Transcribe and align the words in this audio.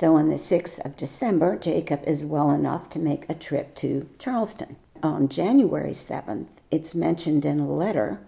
So 0.00 0.16
on 0.16 0.30
the 0.30 0.36
6th 0.36 0.82
of 0.86 0.96
December, 0.96 1.58
Jacob 1.58 2.02
is 2.06 2.24
well 2.24 2.52
enough 2.52 2.88
to 2.88 2.98
make 2.98 3.28
a 3.28 3.34
trip 3.34 3.74
to 3.74 4.08
Charleston. 4.18 4.76
On 5.02 5.28
January 5.28 5.90
7th, 5.90 6.60
it's 6.70 6.94
mentioned 6.94 7.44
in 7.44 7.60
a 7.60 7.70
letter 7.70 8.18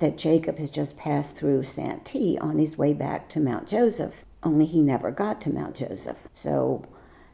that 0.00 0.18
Jacob 0.18 0.58
has 0.58 0.68
just 0.68 0.96
passed 0.96 1.36
through 1.36 1.62
Santee 1.62 2.36
on 2.38 2.58
his 2.58 2.76
way 2.76 2.92
back 2.92 3.28
to 3.28 3.38
Mount 3.38 3.68
Joseph, 3.68 4.24
only 4.42 4.66
he 4.66 4.82
never 4.82 5.12
got 5.12 5.40
to 5.42 5.50
Mount 5.50 5.76
Joseph. 5.76 6.26
So 6.34 6.82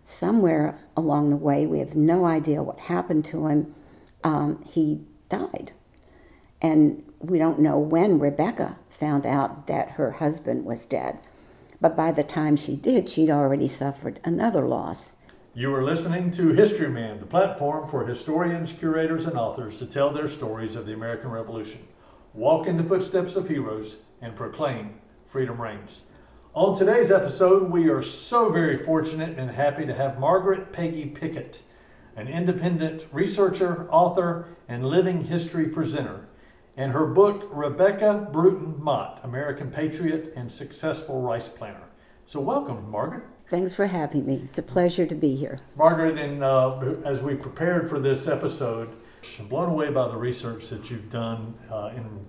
somewhere 0.05 0.79
along 0.95 1.31
the 1.31 1.37
way, 1.37 1.67
we 1.67 1.79
have 1.79 1.97
no 1.97 2.27
idea 2.27 2.63
what 2.63 2.79
happened 2.79 3.25
to 3.25 3.47
him. 3.47 3.75
Um, 4.23 4.63
he 4.69 5.01
died. 5.31 5.73
And 6.61 7.11
we 7.21 7.39
don't 7.39 7.59
know 7.59 7.79
when 7.79 8.19
Rebecca 8.19 8.77
found 8.91 9.25
out 9.25 9.67
that 9.69 9.93
her 9.93 10.11
husband 10.11 10.67
was 10.67 10.85
dead. 10.85 11.21
But 11.83 11.97
by 11.97 12.13
the 12.13 12.23
time 12.23 12.55
she 12.55 12.77
did, 12.77 13.11
she'd 13.11 13.29
already 13.29 13.67
suffered 13.67 14.21
another 14.23 14.65
loss. 14.69 15.15
You 15.53 15.75
are 15.75 15.83
listening 15.83 16.31
to 16.31 16.53
History 16.53 16.89
Man, 16.89 17.19
the 17.19 17.27
platform 17.27 17.89
for 17.89 18.07
historians, 18.07 18.73
curators, 18.73 19.27
and 19.27 19.37
authors 19.37 19.81
to 19.81 19.87
tell 19.87 20.13
their 20.13 20.29
stories 20.29 20.77
of 20.77 20.87
the 20.87 20.95
American 20.95 21.33
Revolution, 21.33 21.89
walk 22.35 22.69
in 22.69 22.77
the 22.77 22.85
footsteps 22.85 23.35
of 23.35 23.49
heroes, 23.49 23.97
and 24.21 24.37
proclaim 24.37 25.01
freedom 25.25 25.61
reigns. 25.61 26.03
On 26.55 26.79
today's 26.79 27.11
episode, 27.11 27.69
we 27.69 27.89
are 27.89 28.01
so 28.01 28.53
very 28.53 28.77
fortunate 28.77 29.37
and 29.37 29.51
happy 29.51 29.85
to 29.85 29.95
have 29.95 30.21
Margaret 30.21 30.73
Peggy 30.73 31.07
Pickett, 31.07 31.63
an 32.15 32.29
independent 32.29 33.09
researcher, 33.11 33.91
author, 33.91 34.47
and 34.69 34.87
living 34.87 35.25
history 35.25 35.67
presenter 35.67 36.29
and 36.77 36.93
her 36.93 37.07
book, 37.07 37.49
Rebecca 37.51 38.29
Brewton 38.33 38.83
Motte, 38.83 39.21
American 39.23 39.71
Patriot 39.71 40.33
and 40.37 40.51
Successful 40.51 41.21
Rice 41.21 41.49
Planter. 41.49 41.89
So, 42.27 42.41
welcome, 42.41 42.91
Margaret. 42.91 43.25
Thanks 43.51 43.75
for 43.75 43.87
having 43.87 44.25
me. 44.25 44.41
It's 44.45 44.59
a 44.59 44.63
pleasure 44.63 45.07
to 45.07 45.15
be 45.15 45.37
here. 45.37 45.61
Margaret, 45.77 46.17
and 46.19 46.43
uh, 46.43 46.79
as 47.05 47.23
we 47.23 47.35
prepared 47.35 47.91
for 47.91 48.01
this 48.01 48.27
episode, 48.27 48.97
I'm 49.39 49.47
blown 49.49 49.69
away 49.69 49.91
by 49.91 50.09
the 50.09 50.17
research 50.17 50.69
that 50.71 50.91
you've 50.91 51.11
done 51.11 51.55
uh, 51.71 51.91
in 51.95 52.25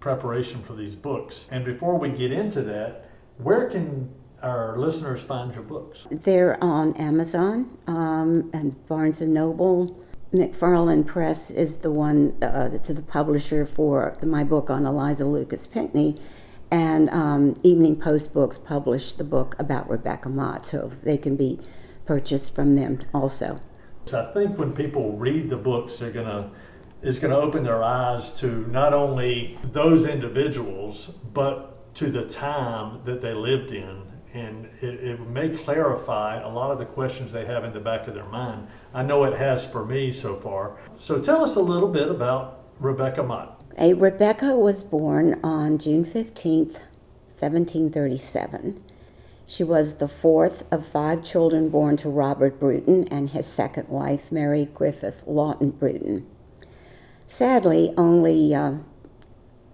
preparation 0.00 0.62
for 0.62 0.74
these 0.74 0.94
books. 0.94 1.46
And 1.50 1.64
before 1.64 1.98
we 1.98 2.08
get 2.08 2.32
into 2.32 2.62
that, 2.62 3.08
where 3.36 3.68
can 3.68 4.14
our 4.42 4.78
listeners 4.78 5.22
find 5.22 5.54
your 5.54 5.62
books? 5.62 6.06
They're 6.10 6.62
on 6.62 6.96
Amazon 6.96 7.78
um, 7.86 8.50
and 8.52 8.86
Barnes 8.88 9.20
and 9.20 9.32
Noble 9.32 10.02
McFarland 10.32 11.06
Press 11.06 11.50
is 11.50 11.78
the 11.78 11.90
one 11.90 12.36
uh, 12.40 12.68
that's 12.68 12.88
the 12.88 13.02
publisher 13.02 13.66
for 13.66 14.16
my 14.22 14.42
book 14.42 14.70
on 14.70 14.86
Eliza 14.86 15.26
Lucas 15.26 15.66
Pinckney, 15.66 16.18
and 16.70 17.10
um, 17.10 17.54
Evening 17.62 17.96
Post 17.96 18.32
Books 18.32 18.58
published 18.58 19.18
the 19.18 19.24
book 19.24 19.54
about 19.58 19.90
Rebecca 19.90 20.30
Motte, 20.30 20.64
so 20.64 20.92
they 21.02 21.18
can 21.18 21.36
be 21.36 21.60
purchased 22.06 22.54
from 22.54 22.76
them 22.76 23.00
also. 23.12 23.60
So 24.06 24.26
I 24.26 24.32
think 24.32 24.58
when 24.58 24.72
people 24.72 25.12
read 25.18 25.50
the 25.50 25.58
books, 25.58 25.98
they're 25.98 26.10
gonna 26.10 26.50
it's 27.02 27.18
gonna 27.18 27.36
open 27.36 27.62
their 27.62 27.82
eyes 27.82 28.32
to 28.40 28.66
not 28.68 28.94
only 28.94 29.58
those 29.72 30.06
individuals, 30.06 31.08
but 31.34 31.94
to 31.96 32.10
the 32.10 32.26
time 32.26 33.02
that 33.04 33.20
they 33.20 33.34
lived 33.34 33.70
in 33.70 34.11
and 34.34 34.66
it, 34.80 34.94
it, 34.94 35.20
may 35.28 35.50
clarify 35.50 36.40
a 36.40 36.48
lot 36.48 36.70
of 36.70 36.78
the 36.78 36.86
questions 36.86 37.32
they 37.32 37.44
have 37.44 37.64
in 37.64 37.72
the 37.72 37.80
back 37.80 38.08
of 38.08 38.14
their 38.14 38.26
mind. 38.26 38.66
I 38.94 39.02
know 39.02 39.24
it 39.24 39.38
has 39.38 39.66
for 39.66 39.84
me 39.84 40.10
so 40.10 40.36
far. 40.36 40.78
So 40.98 41.20
tell 41.20 41.44
us 41.44 41.56
a 41.56 41.60
little 41.60 41.88
bit 41.88 42.08
about 42.08 42.64
Rebecca 42.80 43.22
Motte. 43.22 43.60
A 43.78 43.94
Rebecca 43.94 44.56
was 44.56 44.84
born 44.84 45.38
on 45.42 45.78
June 45.78 46.04
15th, 46.04 46.78
1737. 47.28 48.82
She 49.46 49.64
was 49.64 49.94
the 49.94 50.08
fourth 50.08 50.64
of 50.72 50.86
five 50.86 51.22
children 51.24 51.68
born 51.68 51.98
to 51.98 52.08
Robert 52.08 52.58
Brewton 52.58 53.06
and 53.08 53.30
his 53.30 53.46
second 53.46 53.88
wife, 53.88 54.32
Mary 54.32 54.66
Griffith 54.72 55.22
Lawton 55.26 55.70
Brewton. 55.70 56.26
Sadly, 57.26 57.92
only 57.98 58.54
uh, 58.54 58.76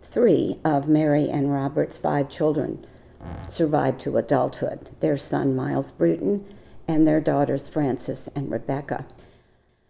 three 0.03 0.59
of 0.65 0.89
Mary 0.89 1.29
and 1.29 1.53
Robert's 1.53 1.97
five 1.97 2.29
children 2.29 2.85
survived 3.49 4.01
to 4.01 4.17
adulthood 4.17 4.91
their 5.01 5.17
son 5.17 5.55
Miles 5.57 5.93
Brewton 5.93 6.45
and 6.87 7.07
their 7.07 7.21
daughters 7.21 7.69
Frances 7.69 8.29
and 8.35 8.51
Rebecca. 8.51 9.07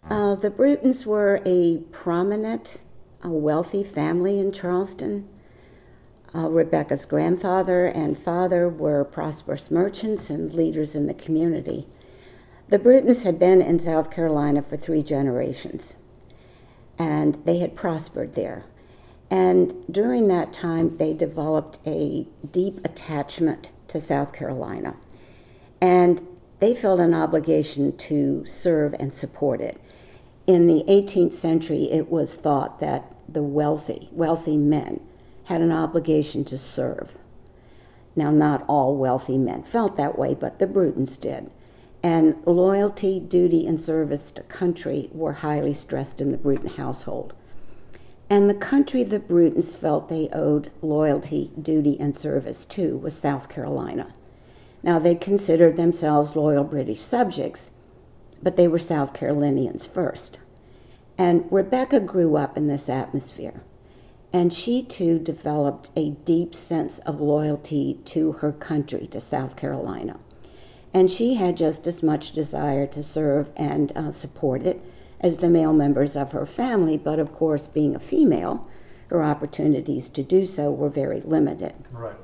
Uh, 0.09 0.35
the 0.35 0.51
Brewtons 0.51 1.05
were 1.05 1.41
a 1.45 1.79
prominent, 1.93 2.81
a 3.23 3.29
wealthy 3.29 3.85
family 3.85 4.39
in 4.39 4.53
Charleston. 4.53 5.29
Uh, 6.35 6.49
Rebecca's 6.49 7.07
grandfather 7.07 7.87
and 7.87 8.19
father 8.19 8.69
were 8.69 9.05
prosperous 9.05 9.71
merchants 9.71 10.31
and 10.31 10.53
leaders 10.53 10.95
in 10.95 11.07
the 11.07 11.15
community. 11.15 11.87
The 12.69 12.79
Brewtons 12.79 13.23
had 13.23 13.39
been 13.39 13.63
in 13.63 13.79
South 13.79 14.11
Carolina 14.11 14.63
for 14.63 14.77
three 14.77 15.03
generations, 15.03 15.95
and 16.99 17.37
they 17.47 17.59
had 17.59 17.77
prospered 17.77 18.35
there. 18.35 18.65
And 19.31 19.75
during 19.91 20.29
that 20.29 20.53
time, 20.53 20.97
they 20.97 21.13
developed 21.13 21.79
a 21.87 22.27
deep 22.51 22.85
attachment 22.85 23.71
to 23.89 24.01
South 24.01 24.33
Carolina. 24.33 24.97
And 25.81 26.27
they 26.61 26.75
felt 26.75 27.01
an 27.01 27.15
obligation 27.15 27.97
to 27.97 28.45
serve 28.47 28.95
and 28.99 29.13
support 29.13 29.61
it. 29.61 29.81
In 30.47 30.67
the 30.67 30.83
18th 30.89 31.35
century, 31.35 31.91
it 31.91 32.11
was 32.11 32.35
thought 32.35 32.81
that 32.81 33.15
the 33.29 33.43
wealthy, 33.43 34.09
wealthy 34.13 34.57
men, 34.57 35.01
had 35.45 35.61
an 35.61 35.73
obligation 35.73 36.45
to 36.47 36.59
serve. 36.59 37.15
Now, 38.17 38.31
not 38.31 38.65
all 38.67 38.97
wealthy 38.97 39.39
men 39.39 39.63
felt 39.63 39.97
that 39.97 40.19
way, 40.19 40.35
but 40.35 40.59
the 40.59 40.67
Brewtons 40.67 41.17
did. 41.17 41.51
And 42.03 42.41
loyalty, 42.47 43.21
duty, 43.21 43.67
and 43.67 43.81
service 43.81 44.31
to 44.33 44.43
country 44.45 45.11
were 45.13 45.35
highly 45.35 45.75
stressed 45.75 46.21
in 46.21 46.33
the 46.33 46.39
Brewton 46.39 46.71
household 46.71 47.35
and 48.31 48.49
the 48.49 48.55
country 48.55 49.03
the 49.03 49.19
Brewtons 49.19 49.75
felt 49.75 50.09
they 50.09 50.29
owed 50.33 50.71
loyalty, 50.83 51.51
duty, 51.61 51.99
and 51.99 52.17
service 52.17 52.65
to 52.67 52.97
was 52.99 53.17
South 53.17 53.49
Carolina. 53.49 54.13
Now, 54.83 54.99
they 54.99 55.15
considered 55.15 55.77
themselves 55.77 56.37
loyal 56.37 56.65
British 56.65 57.01
subjects, 57.01 57.71
but 58.43 58.57
they 58.57 58.69
were 58.69 58.79
South 58.79 59.15
Carolinians 59.15 59.87
first. 59.87 60.39
And 61.17 61.51
Rebecca 61.51 62.01
grew 62.01 62.37
up 62.37 62.57
in 62.57 62.69
this 62.69 62.89
atmosphere, 62.89 63.63
and 64.33 64.53
she 64.53 64.83
too 64.83 65.19
developed 65.19 65.91
a 65.97 66.11
deep 66.11 66.55
sense 66.55 66.99
of 67.01 67.21
loyalty 67.21 67.99
to 68.05 68.33
her 68.33 68.53
country, 68.53 69.07
to 69.09 69.21
South 69.21 69.57
Carolina. 69.57 70.21
And 70.95 71.11
she 71.11 71.35
had 71.35 71.57
just 71.57 71.87
as 71.87 72.03
much 72.03 72.33
desire 72.33 72.87
to 72.89 73.03
serve 73.03 73.51
and 73.57 73.91
uh, 73.97 74.13
support 74.13 74.63
it 74.63 74.81
as 75.21 75.39
the 75.39 75.51
male 75.51 75.73
members 75.73 76.17
of 76.17 76.33
her 76.33 76.47
family, 76.47 76.97
but 76.97 77.19
of 77.19 77.33
course, 77.33 77.69
being 77.69 77.95
a 77.95 78.01
female, 78.01 78.69
her 79.09 79.23
opportunities 79.23 80.09
to 80.09 80.23
do 80.23 80.45
so 80.47 80.71
were 80.71 80.89
very 80.89 81.21
limited. 81.21 81.75
Right. 81.93 82.15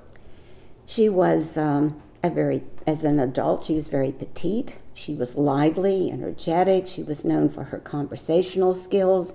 She 0.87 1.09
was 1.09 1.57
um, 1.57 2.01
a 2.23 2.31
very, 2.31 2.63
as 2.87 3.05
an 3.05 3.19
adult, 3.19 3.65
she 3.65 3.75
was 3.75 3.89
very 3.89 4.13
petite. 4.13 4.77
She 4.93 5.15
was 5.15 5.35
lively, 5.35 6.11
energetic. 6.11 6.89
She 6.89 7.03
was 7.03 7.25
known 7.25 7.49
for 7.49 7.65
her 7.65 7.79
conversational 7.79 8.75
skills, 8.75 9.35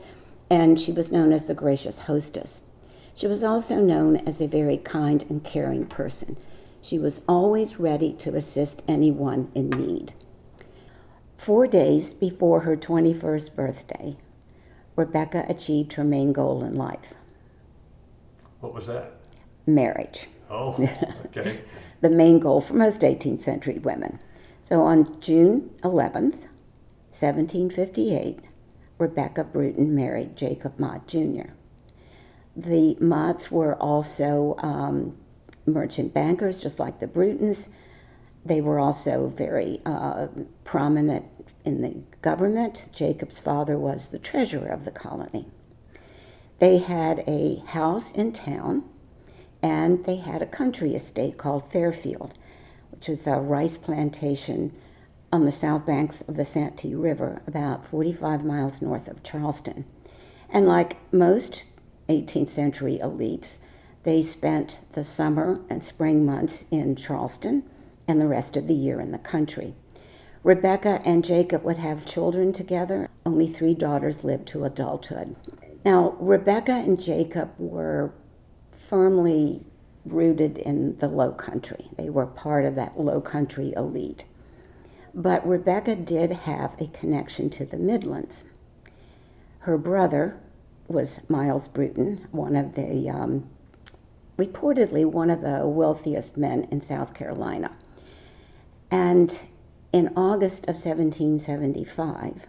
and 0.49 0.79
she 0.79 0.91
was 0.91 1.11
known 1.11 1.33
as 1.33 1.49
a 1.49 1.53
gracious 1.53 2.01
hostess. 2.01 2.61
She 3.13 3.27
was 3.27 3.43
also 3.43 3.75
known 3.75 4.15
as 4.17 4.39
a 4.39 4.47
very 4.47 4.77
kind 4.77 5.25
and 5.29 5.43
caring 5.43 5.85
person. 5.85 6.37
She 6.81 6.97
was 6.97 7.21
always 7.27 7.79
ready 7.79 8.13
to 8.13 8.35
assist 8.35 8.81
anyone 8.87 9.51
in 9.53 9.69
need. 9.69 10.13
Four 11.39 11.67
days 11.67 12.13
before 12.13 12.59
her 12.61 12.75
21st 12.75 13.55
birthday, 13.55 14.17
Rebecca 14.97 15.45
achieved 15.47 15.93
her 15.93 16.03
main 16.03 16.33
goal 16.33 16.65
in 16.65 16.73
life. 16.73 17.13
What 18.59 18.73
was 18.73 18.87
that? 18.87 19.13
Marriage. 19.65 20.27
Oh, 20.49 20.73
okay. 21.27 21.61
the 22.01 22.09
main 22.09 22.39
goal 22.39 22.59
for 22.59 22.73
most 22.73 22.99
18th 22.99 23.41
century 23.41 23.79
women. 23.79 24.19
So 24.61 24.81
on 24.81 25.21
June 25.21 25.71
11th, 25.81 26.43
1758, 27.15 28.41
Rebecca 28.97 29.45
Brewton 29.45 29.95
married 29.95 30.35
Jacob 30.35 30.77
Motte 30.77 31.07
Jr. 31.07 31.53
The 32.53 32.95
Mottes 32.99 33.49
were 33.49 33.75
also 33.75 34.55
um, 34.57 35.15
merchant 35.65 36.13
bankers, 36.13 36.59
just 36.59 36.79
like 36.79 36.99
the 36.99 37.07
Brewtons. 37.07 37.69
They 38.49 38.61
were 38.61 38.79
also 38.79 39.27
very 39.27 39.79
uh, 39.85 40.25
prominent 40.63 41.27
in 41.63 41.83
the 41.83 42.01
government. 42.23 42.87
Jacob's 42.91 43.37
father 43.37 43.77
was 43.77 44.07
the 44.07 44.17
treasurer 44.17 44.69
of 44.69 44.85
the 44.85 44.91
colony. 44.91 45.45
They 46.57 46.79
had 46.79 47.23
a 47.27 47.57
house 47.67 48.11
in 48.11 48.33
town 48.33 48.85
and 49.61 50.03
they 50.03 50.15
had 50.15 50.41
a 50.41 50.47
country 50.47 50.95
estate 50.95 51.37
called 51.37 51.71
Fairfield, 51.71 52.33
which 52.89 53.07
was 53.07 53.27
a 53.27 53.35
rice 53.35 53.77
plantation 53.77 54.73
on 55.31 55.45
the 55.45 55.51
south 55.51 55.85
banks 55.85 56.21
of 56.21 56.35
the 56.35 56.43
Santee 56.43 56.95
River, 56.95 57.43
about 57.45 57.85
45 57.85 58.43
miles 58.43 58.81
north 58.81 59.07
of 59.07 59.21
Charleston. 59.21 59.85
And 60.49 60.67
like 60.67 60.97
most 61.13 61.65
18th 62.07 62.47
century 62.47 62.97
elites, 62.99 63.57
they 64.01 64.23
spent 64.23 64.79
the 64.93 65.03
summer 65.03 65.61
and 65.69 65.83
spring 65.83 66.25
months 66.25 66.65
in 66.71 66.95
Charleston 66.95 67.61
and 68.09 68.19
the 68.19 68.27
rest 68.27 68.57
of 68.57 68.67
the 68.67 68.73
year 68.73 68.99
in 68.99 69.11
the 69.11 69.19
country. 69.19 69.75
Rebecca 70.43 71.01
and 71.05 71.23
Jacob 71.23 71.63
would 71.63 71.77
have 71.77 72.05
children 72.05 72.51
together. 72.51 73.09
Only 73.25 73.47
three 73.47 73.73
daughters 73.73 74.23
lived 74.23 74.47
to 74.49 74.63
adulthood. 74.63 75.35
Now, 75.85 76.15
Rebecca 76.19 76.71
and 76.71 76.99
Jacob 76.99 77.51
were 77.57 78.13
firmly 78.71 79.65
rooted 80.05 80.57
in 80.57 80.97
the 80.97 81.07
low 81.07 81.31
country. 81.31 81.89
They 81.97 82.09
were 82.09 82.25
part 82.25 82.65
of 82.65 82.75
that 82.75 82.99
low 82.99 83.21
country 83.21 83.73
elite. 83.75 84.25
But 85.13 85.47
Rebecca 85.47 85.95
did 85.95 86.31
have 86.31 86.79
a 86.79 86.87
connection 86.87 87.49
to 87.51 87.65
the 87.65 87.77
Midlands. 87.77 88.43
Her 89.59 89.77
brother 89.77 90.39
was 90.87 91.19
Miles 91.29 91.67
Brewton, 91.67 92.27
one 92.31 92.55
of 92.55 92.75
the, 92.75 93.09
um, 93.09 93.49
reportedly, 94.37 95.05
one 95.05 95.29
of 95.29 95.41
the 95.41 95.67
wealthiest 95.67 96.37
men 96.37 96.67
in 96.71 96.81
South 96.81 97.13
Carolina. 97.13 97.71
And 98.91 99.41
in 99.93 100.11
August 100.15 100.63
of 100.63 100.75
1775, 100.75 102.47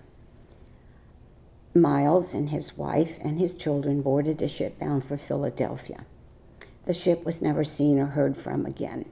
Miles 1.75 2.34
and 2.34 2.48
his 2.50 2.76
wife 2.76 3.19
and 3.20 3.38
his 3.38 3.54
children 3.54 4.02
boarded 4.02 4.42
a 4.42 4.48
ship 4.48 4.78
bound 4.78 5.04
for 5.04 5.16
Philadelphia. 5.16 6.04
The 6.87 6.94
ship 6.94 7.25
was 7.25 7.42
never 7.42 7.62
seen 7.62 7.98
or 7.98 8.06
heard 8.06 8.37
from 8.37 8.66
again. 8.66 9.04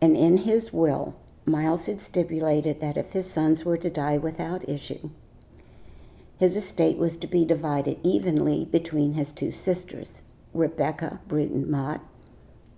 And 0.00 0.16
in 0.16 0.38
his 0.38 0.72
will, 0.72 1.14
Miles 1.46 1.86
had 1.86 2.00
stipulated 2.00 2.80
that 2.80 2.96
if 2.96 3.12
his 3.12 3.30
sons 3.30 3.64
were 3.64 3.76
to 3.76 3.90
die 3.90 4.18
without 4.18 4.68
issue, 4.68 5.10
his 6.38 6.56
estate 6.56 6.96
was 6.96 7.18
to 7.18 7.26
be 7.26 7.44
divided 7.44 7.98
evenly 8.02 8.64
between 8.64 9.12
his 9.12 9.30
two 9.30 9.50
sisters, 9.50 10.22
Rebecca 10.54 11.20
Brewton 11.28 11.70
Motte 11.70 12.00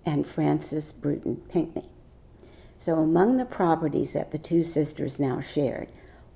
and 0.05 0.27
Frances 0.27 0.91
Brewton 0.91 1.37
Pinckney. 1.49 1.92
So, 2.83 2.99
among 2.99 3.37
the 3.37 3.45
properties 3.45 4.11
that 4.11 4.33
the 4.33 4.37
two 4.37 4.61
sisters 4.61 5.17
now 5.17 5.39
shared 5.39 5.87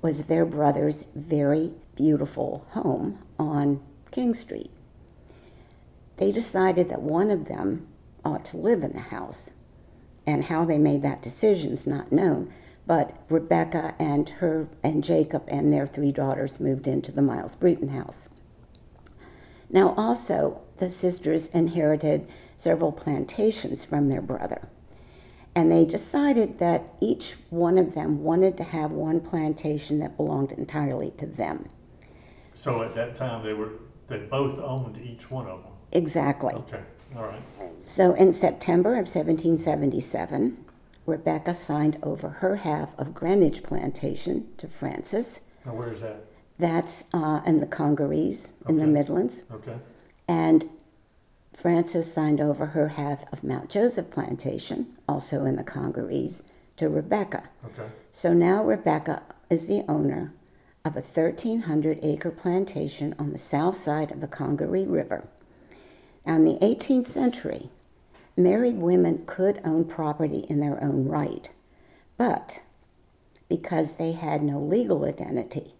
was 0.02 0.28
their 0.28 0.46
brother's 0.46 1.04
very 1.14 1.74
beautiful 1.98 2.66
home 2.70 3.20
on 3.38 3.82
King 4.12 4.34
Street. 4.34 4.72
They 6.16 6.32
decided 6.32 6.88
that 6.88 7.02
one 7.02 7.32
of 7.32 7.48
them 7.48 7.90
ought 8.24 8.46
to 8.46 8.56
live 8.56 8.82
in 8.82 8.94
the 8.94 9.00
house, 9.00 9.50
and 10.26 10.46
how 10.46 10.64
they 10.64 10.78
made 10.78 11.02
that 11.02 11.22
decision 11.22 11.74
is 11.74 11.86
not 11.86 12.14
known. 12.14 12.54
But 12.86 13.18
Rebecca 13.28 13.94
and 14.00 14.30
her 14.30 14.70
and 14.82 15.04
Jacob 15.04 15.44
and 15.50 15.74
their 15.74 15.86
three 15.86 16.14
daughters 16.14 16.62
moved 16.62 16.88
into 16.88 17.12
the 17.12 17.22
Miles 17.22 17.58
Brewton 17.58 17.90
house. 17.90 18.30
Now, 19.70 19.94
also, 19.98 20.62
the 20.78 20.90
sisters 20.90 21.50
inherited 21.50 22.26
several 22.58 22.94
plantations 22.94 23.84
from 23.84 24.08
their 24.08 24.22
brother. 24.22 24.70
And 25.58 25.72
they 25.72 25.86
decided 25.86 26.60
that 26.60 26.94
each 27.02 27.34
one 27.50 27.80
of 27.80 27.96
them 27.96 28.22
wanted 28.24 28.58
to 28.58 28.64
have 28.64 28.92
one 28.92 29.20
plantation 29.20 29.98
that 30.02 30.16
belonged 30.16 30.52
entirely 30.52 31.10
to 31.18 31.26
them. 31.26 31.68
So 32.54 32.84
at 32.84 32.94
that 32.94 33.16
time, 33.16 33.44
they 33.44 33.54
were, 33.54 33.72
they 34.08 34.20
both 34.20 34.60
owned 34.60 35.00
each 35.04 35.32
one 35.32 35.48
of 35.48 35.64
them? 35.64 35.72
Exactly. 35.92 36.54
Okay, 36.54 36.82
all 37.16 37.24
right. 37.24 37.42
So 37.80 38.14
in 38.14 38.34
September 38.34 38.92
of 38.92 39.08
1777, 39.08 40.64
Rebecca 41.08 41.56
signed 41.56 41.98
over 42.04 42.30
her 42.30 42.58
half 42.58 42.90
of 43.00 43.16
Greenwich 43.16 43.64
Plantation 43.64 44.50
to 44.58 44.68
Frances. 44.68 45.42
Now, 45.66 45.74
where's 45.74 46.02
that? 46.02 46.24
That's 46.60 47.06
uh, 47.12 47.42
in 47.48 47.62
the 47.62 47.66
Congarees 47.66 48.52
in 48.70 48.76
the 48.78 48.84
Okay. 48.84 48.92
Midlands. 48.92 49.42
Okay, 49.52 49.78
And 50.28 50.70
Frances 51.58 52.14
signed 52.14 52.40
over 52.40 52.68
her 52.68 52.90
half 52.90 53.26
of 53.34 53.44
Mount 53.44 53.68
Joseph 53.68 54.12
Plantation, 54.12 54.96
also 55.10 55.44
in 55.44 55.56
the 55.56 55.64
Congarees, 55.64 56.44
to 56.76 56.88
Rebecca. 56.88 57.50
okay. 57.66 57.92
So 58.12 58.32
now 58.32 58.64
Rebecca 58.64 59.24
is 59.50 59.66
the 59.66 59.84
owner 59.90 60.34
of 60.86 60.96
a 60.96 61.02
1,300 61.02 62.00
acre 62.04 62.30
plantation 62.30 63.16
on 63.18 63.32
the 63.32 63.40
south 63.40 63.76
side 63.76 64.12
of 64.12 64.22
the 64.22 64.28
Congaree 64.28 64.86
River. 64.86 65.28
Now, 66.28 66.36
in 66.36 66.46
the 66.46 66.60
18th 66.60 67.08
century, 67.08 67.72
married 68.38 68.78
women 68.78 69.24
could 69.26 69.60
own 69.66 69.86
property 69.86 70.46
in 70.48 70.60
their 70.60 70.82
own 70.84 71.08
right, 71.08 71.50
but 72.18 72.62
because 73.50 73.94
they 73.94 74.12
had 74.12 74.44
no 74.44 74.60
legal 74.60 75.06
identity, 75.06 75.74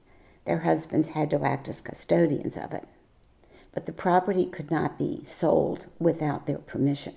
their 0.46 0.60
husbands 0.60 1.10
had 1.10 1.30
to 1.30 1.46
act 1.46 1.68
as 1.68 1.82
custodians 1.82 2.58
of 2.58 2.74
it. 2.74 2.88
But 3.78 3.86
the 3.86 3.94
property 3.94 4.48
could 4.48 4.72
not 4.72 4.98
be 4.98 5.22
sold 5.24 5.86
without 6.00 6.48
their 6.48 6.58
permission. 6.58 7.14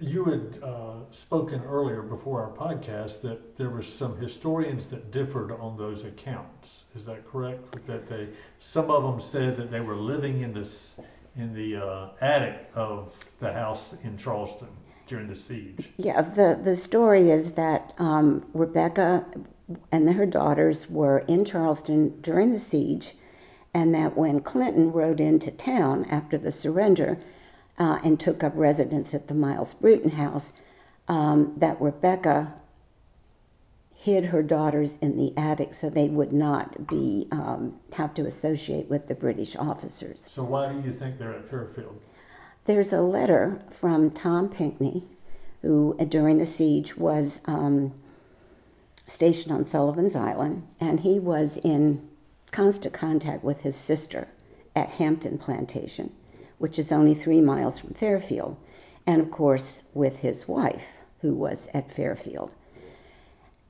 you 0.00 0.24
had 0.24 0.62
uh, 0.62 0.94
spoken 1.10 1.62
earlier 1.62 2.02
before 2.02 2.42
our 2.42 2.50
podcast 2.50 3.22
that 3.22 3.56
there 3.56 3.70
were 3.70 3.82
some 3.82 4.18
historians 4.18 4.88
that 4.88 5.10
differed 5.10 5.52
on 5.52 5.76
those 5.76 6.04
accounts. 6.04 6.84
Is 6.96 7.04
that 7.06 7.30
correct? 7.30 7.86
That 7.86 8.08
they, 8.08 8.28
some 8.58 8.90
of 8.90 9.02
them 9.02 9.20
said 9.20 9.56
that 9.56 9.70
they 9.70 9.80
were 9.80 9.96
living 9.96 10.42
in 10.42 10.52
this 10.52 11.00
in 11.36 11.54
the 11.54 11.76
uh, 11.76 12.08
attic 12.20 12.70
of 12.74 13.14
the 13.40 13.52
house 13.52 13.94
in 14.04 14.16
Charleston 14.16 14.68
during 15.06 15.28
the 15.28 15.36
siege. 15.36 15.88
Yeah, 15.96 16.22
the, 16.22 16.58
the 16.60 16.76
story 16.76 17.30
is 17.30 17.52
that 17.52 17.92
um, 17.98 18.46
Rebecca 18.54 19.24
and 19.90 20.12
her 20.12 20.26
daughters 20.26 20.88
were 20.88 21.20
in 21.20 21.44
Charleston 21.44 22.20
during 22.20 22.52
the 22.52 22.58
siege, 22.58 23.14
and 23.72 23.94
that 23.94 24.16
when 24.16 24.40
Clinton 24.40 24.92
rode 24.92 25.20
into 25.20 25.50
town 25.50 26.06
after 26.10 26.38
the 26.38 26.52
surrender 26.52 27.18
uh, 27.78 27.98
and 28.04 28.20
took 28.20 28.44
up 28.44 28.52
residence 28.54 29.14
at 29.14 29.28
the 29.28 29.34
Miles 29.34 29.74
Brewton 29.74 30.10
house, 30.10 30.52
um, 31.08 31.54
that 31.56 31.80
Rebecca 31.80 32.54
hid 34.04 34.26
her 34.26 34.42
daughters 34.42 34.98
in 35.00 35.16
the 35.16 35.32
attic 35.34 35.72
so 35.72 35.88
they 35.88 36.08
would 36.08 36.30
not 36.30 36.86
be 36.86 37.26
um, 37.32 37.74
have 37.94 38.12
to 38.12 38.26
associate 38.26 38.86
with 38.90 39.08
the 39.08 39.14
British 39.14 39.56
officers. 39.56 40.28
So 40.30 40.44
why 40.44 40.70
do 40.70 40.86
you 40.86 40.92
think 40.92 41.18
they're 41.18 41.32
at 41.32 41.48
Fairfield? 41.48 41.98
There's 42.66 42.92
a 42.92 43.00
letter 43.00 43.62
from 43.70 44.10
Tom 44.10 44.50
Pinckney, 44.50 45.04
who 45.62 45.96
uh, 45.98 46.04
during 46.04 46.36
the 46.36 46.44
siege 46.44 46.98
was 46.98 47.40
um, 47.46 47.94
stationed 49.06 49.54
on 49.54 49.64
Sullivan's 49.64 50.14
Island, 50.14 50.68
and 50.78 51.00
he 51.00 51.18
was 51.18 51.56
in 51.56 52.06
constant 52.50 52.92
contact 52.92 53.42
with 53.42 53.62
his 53.62 53.74
sister 53.74 54.28
at 54.76 54.90
Hampton 54.90 55.38
Plantation, 55.38 56.12
which 56.58 56.78
is 56.78 56.92
only 56.92 57.14
three 57.14 57.40
miles 57.40 57.78
from 57.78 57.94
Fairfield, 57.94 58.58
and 59.06 59.22
of 59.22 59.30
course 59.30 59.82
with 59.94 60.18
his 60.18 60.46
wife, 60.46 60.88
who 61.22 61.32
was 61.32 61.70
at 61.72 61.90
Fairfield. 61.90 62.50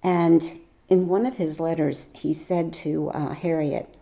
And 0.04 0.60
in 0.90 1.08
one 1.08 1.24
of 1.24 1.38
his 1.38 1.58
letters, 1.58 2.10
he 2.12 2.34
said 2.34 2.74
to 2.74 3.08
uh, 3.10 3.32
Harriet, 3.32 3.98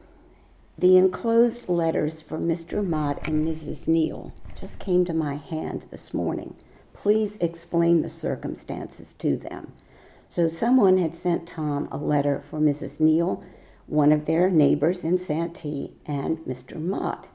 The 0.76 0.96
enclosed 0.96 1.68
letters 1.68 2.20
for 2.20 2.38
Mr. 2.38 2.84
Motte 2.84 3.26
and 3.26 3.46
Mrs. 3.46 3.86
Neal 3.86 4.34
just 4.60 4.80
came 4.80 5.04
to 5.04 5.14
my 5.14 5.36
hand 5.36 5.86
this 5.90 6.12
morning. 6.12 6.56
Please 6.92 7.36
explain 7.36 8.02
the 8.02 8.08
circumstances 8.08 9.14
to 9.14 9.36
them. 9.36 9.72
So, 10.28 10.48
someone 10.48 10.98
had 10.98 11.14
sent 11.14 11.46
Tom 11.46 11.88
a 11.92 11.98
letter 11.98 12.40
for 12.40 12.58
Mrs. 12.58 12.98
Neal, 13.00 13.44
one 13.86 14.12
of 14.12 14.26
their 14.26 14.50
neighbors 14.50 15.04
in 15.04 15.18
Santee, 15.18 15.92
and 16.06 16.38
Mr. 16.38 16.80
Motte, 16.80 17.28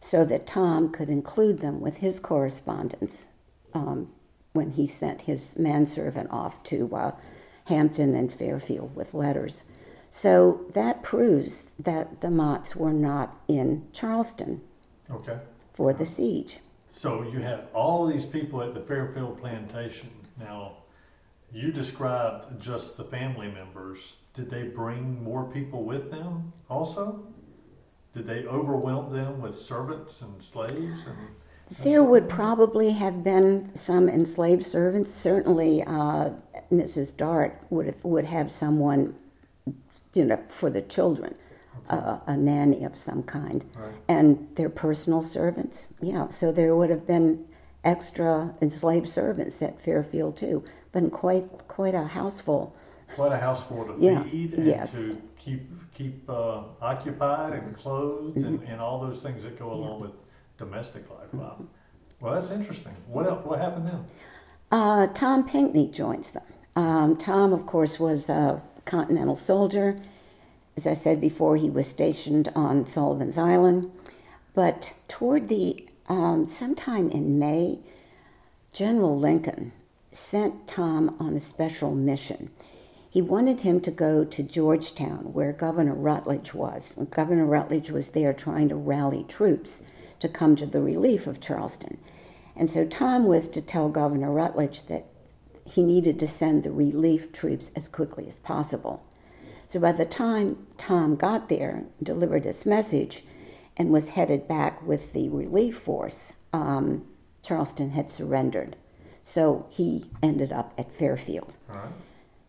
so 0.00 0.24
that 0.24 0.46
Tom 0.46 0.90
could 0.90 1.08
include 1.08 1.58
them 1.58 1.80
with 1.80 1.98
his 1.98 2.18
correspondence 2.18 3.26
um, 3.74 4.10
when 4.54 4.70
he 4.70 4.86
sent 4.86 5.22
his 5.22 5.58
manservant 5.58 6.30
off 6.30 6.62
to 6.64 6.94
uh, 6.96 7.12
Hampton 7.74 8.14
and 8.16 8.32
Fairfield 8.32 8.94
with 8.96 9.14
letters. 9.14 9.64
So 10.10 10.66
that 10.74 11.04
proves 11.04 11.72
that 11.78 12.20
the 12.20 12.28
Mottes 12.28 12.74
were 12.74 12.92
not 12.92 13.40
in 13.46 13.86
Charleston 13.92 14.60
Okay. 15.08 15.38
for 15.72 15.92
the 15.92 16.04
siege. 16.04 16.58
So 16.90 17.22
you 17.22 17.38
had 17.38 17.68
all 17.72 18.06
these 18.06 18.26
people 18.26 18.60
at 18.60 18.74
the 18.74 18.80
Fairfield 18.80 19.38
plantation. 19.40 20.10
Now, 20.38 20.78
you 21.52 21.70
described 21.70 22.60
just 22.60 22.96
the 22.96 23.04
family 23.04 23.48
members. 23.48 24.16
Did 24.34 24.50
they 24.50 24.64
bring 24.64 25.22
more 25.22 25.44
people 25.44 25.84
with 25.84 26.10
them 26.10 26.52
also? 26.68 27.22
Did 28.12 28.26
they 28.26 28.44
overwhelm 28.46 29.12
them 29.12 29.40
with 29.40 29.54
servants 29.54 30.22
and 30.22 30.42
slaves 30.42 31.06
and? 31.06 31.16
There 31.82 32.02
would 32.02 32.28
probably 32.28 32.90
have 32.92 33.22
been 33.22 33.70
some 33.74 34.08
enslaved 34.08 34.64
servants. 34.64 35.10
Certainly, 35.12 35.84
uh, 35.84 36.30
Mrs. 36.72 37.16
Dart 37.16 37.60
would 37.70 37.86
have, 37.86 38.04
would 38.04 38.24
have 38.24 38.50
someone, 38.50 39.14
you 40.12 40.24
know, 40.24 40.38
for 40.48 40.68
the 40.68 40.82
children, 40.82 41.36
uh, 41.88 42.18
a 42.26 42.36
nanny 42.36 42.84
of 42.84 42.96
some 42.96 43.22
kind, 43.22 43.64
Right. 43.76 43.92
and 44.08 44.48
their 44.56 44.68
personal 44.68 45.22
servants. 45.22 45.86
Yeah, 46.00 46.28
so 46.28 46.50
there 46.52 46.74
would 46.74 46.90
have 46.90 47.06
been 47.06 47.44
extra 47.84 48.54
enslaved 48.60 49.08
servants 49.08 49.62
at 49.62 49.80
Fairfield 49.80 50.36
too, 50.36 50.64
but 50.92 51.10
quite 51.12 51.68
quite 51.68 51.94
a 51.94 52.04
houseful. 52.04 52.74
Quite 53.14 53.32
a 53.32 53.38
houseful 53.38 53.84
to 53.86 53.94
Yeah, 53.98 54.22
feed 54.24 54.54
and 54.54 54.66
yes. 54.66 54.92
to 54.94 55.18
keep 55.38 55.70
keep 55.94 56.28
uh, 56.28 56.62
occupied 56.82 57.52
and 57.52 57.76
clothed 57.76 58.36
and, 58.36 58.58
Mm-hmm. 58.60 58.72
and 58.72 58.80
all 58.80 59.00
those 59.00 59.22
things 59.22 59.42
that 59.44 59.58
go 59.58 59.72
along 59.72 60.00
with 60.00 60.10
domestic 60.60 61.10
life. 61.10 61.32
Wow. 61.32 61.64
Well, 62.20 62.34
that's 62.34 62.50
interesting. 62.50 62.94
What 63.08 63.26
else, 63.26 63.44
what 63.44 63.58
happened 63.58 63.86
then? 63.86 64.04
Uh, 64.70 65.06
Tom 65.08 65.48
Pinckney 65.48 65.88
joins 65.88 66.30
them. 66.30 66.44
Um, 66.76 67.16
Tom, 67.16 67.52
of 67.52 67.66
course, 67.66 67.98
was 67.98 68.28
a 68.28 68.62
Continental 68.84 69.34
soldier. 69.34 69.96
As 70.76 70.86
I 70.86 70.94
said 70.94 71.20
before, 71.20 71.56
he 71.56 71.68
was 71.68 71.86
stationed 71.86 72.52
on 72.54 72.86
Sullivan's 72.86 73.38
Island. 73.38 73.90
But 74.54 74.94
toward 75.08 75.48
the 75.48 75.88
um, 76.08 76.48
sometime 76.48 77.10
in 77.10 77.38
May, 77.38 77.78
General 78.72 79.18
Lincoln 79.18 79.72
sent 80.12 80.66
Tom 80.66 81.16
on 81.18 81.34
a 81.34 81.40
special 81.40 81.94
mission. 81.94 82.50
He 83.08 83.22
wanted 83.22 83.62
him 83.62 83.80
to 83.80 83.90
go 83.90 84.24
to 84.24 84.42
Georgetown, 84.42 85.32
where 85.32 85.52
Governor 85.52 85.94
Rutledge 85.94 86.52
was. 86.54 86.94
Governor 87.10 87.46
Rutledge 87.46 87.90
was 87.90 88.10
there 88.10 88.32
trying 88.32 88.68
to 88.68 88.76
rally 88.76 89.24
troops 89.24 89.82
to 90.20 90.28
come 90.28 90.56
to 90.56 90.66
the 90.66 90.80
relief 90.80 91.26
of 91.26 91.40
Charleston. 91.40 91.98
And 92.56 92.70
so 92.70 92.86
Tom 92.86 93.26
was 93.26 93.48
to 93.48 93.62
tell 93.62 93.88
Governor 93.88 94.32
Rutledge 94.32 94.86
that 94.86 95.06
he 95.64 95.82
needed 95.82 96.18
to 96.20 96.28
send 96.28 96.62
the 96.62 96.70
relief 96.70 97.32
troops 97.32 97.70
as 97.76 97.88
quickly 97.88 98.26
as 98.28 98.38
possible. 98.38 99.02
So 99.66 99.78
by 99.78 99.92
the 99.92 100.04
time 100.04 100.66
Tom 100.78 101.16
got 101.16 101.48
there, 101.48 101.84
delivered 102.02 102.44
his 102.44 102.66
message, 102.66 103.24
and 103.76 103.90
was 103.90 104.10
headed 104.10 104.48
back 104.48 104.84
with 104.86 105.12
the 105.12 105.28
relief 105.28 105.78
force, 105.78 106.32
um, 106.52 107.06
Charleston 107.42 107.90
had 107.90 108.10
surrendered. 108.10 108.76
So 109.22 109.66
he 109.70 110.10
ended 110.22 110.52
up 110.52 110.74
at 110.76 110.92
Fairfield. 110.92 111.56
Right. 111.68 111.92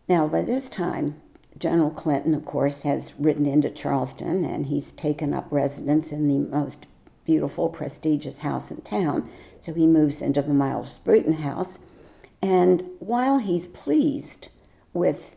Now, 0.08 0.26
by 0.26 0.42
this 0.42 0.68
time, 0.68 1.20
General 1.58 1.90
Clinton, 1.90 2.34
of 2.34 2.44
course, 2.44 2.82
has 2.82 3.14
ridden 3.18 3.46
into 3.46 3.70
Charleston 3.70 4.44
and 4.44 4.66
he's 4.66 4.90
taken 4.90 5.32
up 5.32 5.46
residence 5.50 6.10
in 6.10 6.26
the 6.26 6.38
most 6.38 6.86
beautiful, 7.24 7.68
prestigious 7.68 8.38
house 8.38 8.70
in 8.70 8.80
town. 8.82 9.28
So 9.60 9.72
he 9.72 9.86
moves 9.86 10.20
into 10.20 10.42
the 10.42 10.54
Miles 10.54 10.98
Brewton 10.98 11.34
house. 11.34 11.78
And 12.40 12.84
while 12.98 13.38
he's 13.38 13.68
pleased 13.68 14.48
with 14.92 15.36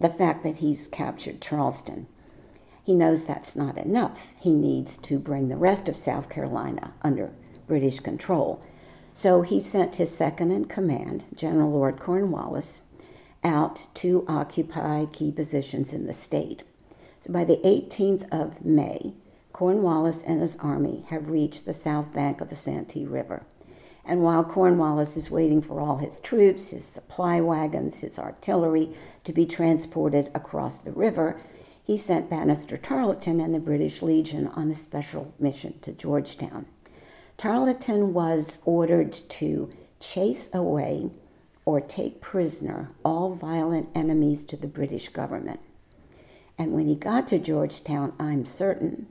the 0.00 0.08
fact 0.08 0.42
that 0.44 0.58
he's 0.58 0.88
captured 0.88 1.40
Charleston, 1.40 2.06
he 2.82 2.94
knows 2.94 3.24
that's 3.24 3.56
not 3.56 3.76
enough. 3.76 4.32
He 4.38 4.54
needs 4.54 4.96
to 4.98 5.18
bring 5.18 5.48
the 5.48 5.56
rest 5.56 5.88
of 5.88 5.96
South 5.96 6.30
Carolina 6.30 6.94
under 7.02 7.32
British 7.66 8.00
control. 8.00 8.62
So 9.12 9.42
he 9.42 9.60
sent 9.60 9.96
his 9.96 10.14
second 10.14 10.52
in 10.52 10.66
command, 10.66 11.24
General 11.34 11.70
Lord 11.70 11.98
Cornwallis, 11.98 12.82
out 13.42 13.86
to 13.94 14.24
occupy 14.28 15.06
key 15.06 15.32
positions 15.32 15.92
in 15.92 16.06
the 16.06 16.12
state. 16.12 16.62
So 17.24 17.32
by 17.32 17.44
the 17.44 17.56
18th 17.58 18.32
of 18.32 18.64
May, 18.64 19.14
Cornwallis 19.56 20.22
and 20.24 20.42
his 20.42 20.54
army 20.56 21.06
have 21.08 21.30
reached 21.30 21.64
the 21.64 21.72
south 21.72 22.12
bank 22.12 22.42
of 22.42 22.50
the 22.50 22.54
Santee 22.54 23.06
River. 23.06 23.46
And 24.04 24.22
while 24.22 24.44
Cornwallis 24.44 25.16
is 25.16 25.30
waiting 25.30 25.62
for 25.62 25.80
all 25.80 25.96
his 25.96 26.20
troops, 26.20 26.72
his 26.72 26.84
supply 26.84 27.40
wagons, 27.40 28.02
his 28.02 28.18
artillery 28.18 28.90
to 29.24 29.32
be 29.32 29.46
transported 29.46 30.30
across 30.34 30.76
the 30.76 30.92
river, 30.92 31.40
he 31.82 31.96
sent 31.96 32.28
Banastre 32.28 32.76
Tarleton 32.76 33.40
and 33.40 33.54
the 33.54 33.58
British 33.58 34.02
Legion 34.02 34.48
on 34.48 34.70
a 34.70 34.74
special 34.74 35.32
mission 35.38 35.78
to 35.80 35.92
Georgetown. 35.92 36.66
Tarleton 37.38 38.12
was 38.12 38.58
ordered 38.66 39.10
to 39.10 39.70
chase 40.00 40.50
away 40.52 41.08
or 41.64 41.80
take 41.80 42.20
prisoner 42.20 42.90
all 43.06 43.34
violent 43.34 43.88
enemies 43.94 44.44
to 44.44 44.58
the 44.58 44.66
British 44.66 45.08
government. 45.08 45.60
And 46.58 46.74
when 46.74 46.86
he 46.86 46.94
got 46.94 47.26
to 47.28 47.38
Georgetown, 47.38 48.12
I'm 48.18 48.44
certain 48.44 49.06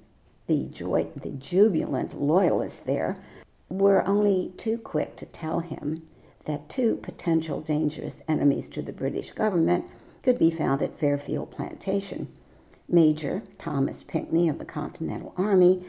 the, 0.47 0.65
joy, 0.65 1.07
the 1.15 1.31
jubilant 1.31 2.13
loyalists 2.19 2.79
there 2.79 3.15
were 3.69 4.07
only 4.07 4.53
too 4.57 4.77
quick 4.77 5.15
to 5.17 5.25
tell 5.25 5.59
him 5.59 6.03
that 6.45 6.69
two 6.69 6.95
potential 6.97 7.61
dangerous 7.61 8.21
enemies 8.27 8.69
to 8.69 8.81
the 8.81 8.93
British 8.93 9.31
government 9.31 9.91
could 10.21 10.37
be 10.37 10.51
found 10.51 10.81
at 10.81 10.99
Fairfield 10.99 11.51
Plantation 11.51 12.27
Major 12.87 13.41
Thomas 13.57 14.03
Pinckney 14.03 14.47
of 14.47 14.59
the 14.59 14.65
Continental 14.65 15.33
Army 15.37 15.83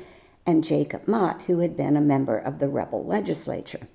and 0.46 0.64
Jacob 0.64 1.06
Motte, 1.06 1.42
who 1.42 1.58
had 1.58 1.76
been 1.76 1.96
a 1.96 2.00
member 2.00 2.38
of 2.38 2.58
the 2.58 2.68
rebel 2.68 3.04
legislature. 3.04 3.86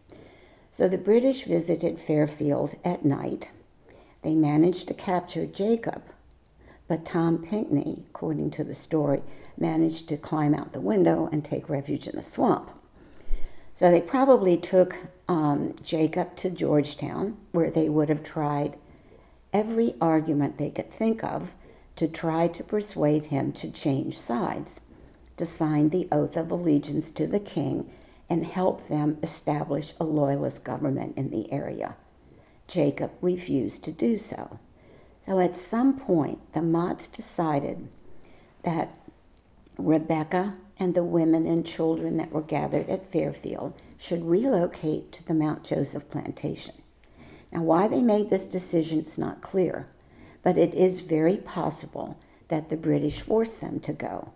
So 0.69 0.87
the 0.87 0.97
British 0.97 1.43
visited 1.43 1.99
Fairfield 1.99 2.75
at 2.85 3.03
night. 3.03 3.51
They 4.21 4.35
managed 4.35 4.87
to 4.87 4.93
capture 4.93 5.45
Jacob, 5.45 6.03
but 6.87 7.05
Tom 7.05 7.43
Pinckney, 7.43 8.03
according 8.09 8.51
to 8.51 8.63
the 8.63 8.75
story, 8.75 9.23
managed 9.61 10.09
to 10.09 10.17
climb 10.17 10.53
out 10.53 10.73
the 10.73 10.81
window 10.81 11.29
and 11.31 11.45
take 11.45 11.69
refuge 11.69 12.07
in 12.07 12.15
the 12.15 12.23
swamp. 12.23 12.71
So 13.73 13.89
they 13.89 14.01
probably 14.01 14.57
took 14.57 14.97
um, 15.27 15.75
Jacob 15.81 16.35
to 16.37 16.49
Georgetown, 16.49 17.37
where 17.51 17.71
they 17.71 17.87
would 17.87 18.09
have 18.09 18.23
tried 18.23 18.77
every 19.53 19.95
argument 20.01 20.57
they 20.57 20.69
could 20.69 20.91
think 20.91 21.23
of 21.23 21.53
to 21.95 22.07
try 22.07 22.47
to 22.47 22.63
persuade 22.63 23.25
him 23.25 23.51
to 23.53 23.71
change 23.71 24.17
sides, 24.17 24.79
to 25.37 25.45
sign 25.45 25.89
the 25.89 26.07
oath 26.11 26.35
of 26.35 26.51
allegiance 26.51 27.11
to 27.11 27.27
the 27.27 27.39
king, 27.39 27.89
and 28.29 28.45
help 28.45 28.87
them 28.87 29.17
establish 29.21 29.93
a 29.99 30.03
loyalist 30.03 30.63
government 30.63 31.17
in 31.17 31.29
the 31.29 31.51
area. 31.51 31.95
Jacob 32.67 33.11
refused 33.21 33.83
to 33.83 33.91
do 33.91 34.17
so. 34.17 34.59
So 35.25 35.39
at 35.39 35.57
some 35.57 35.99
point, 35.99 36.39
the 36.53 36.61
Mottes 36.61 37.11
decided 37.11 37.89
that 38.63 38.97
Rebecca 39.77 40.57
and 40.77 40.93
the 40.93 41.03
women 41.03 41.45
and 41.45 41.65
children 41.65 42.17
that 42.17 42.31
were 42.31 42.41
gathered 42.41 42.89
at 42.89 43.11
Fairfield 43.11 43.73
should 43.97 44.25
relocate 44.25 45.11
to 45.11 45.25
the 45.25 45.33
Mount 45.33 45.63
Joseph 45.63 46.09
plantation. 46.09 46.75
Now, 47.51 47.63
why 47.63 47.87
they 47.87 48.01
made 48.01 48.29
this 48.29 48.45
decision 48.45 48.99
is 49.01 49.17
not 49.17 49.41
clear, 49.41 49.87
but 50.41 50.57
it 50.57 50.73
is 50.73 51.01
very 51.01 51.37
possible 51.37 52.17
that 52.47 52.69
the 52.69 52.77
British 52.77 53.21
forced 53.21 53.61
them 53.61 53.79
to 53.81 53.93
go. 53.93 54.31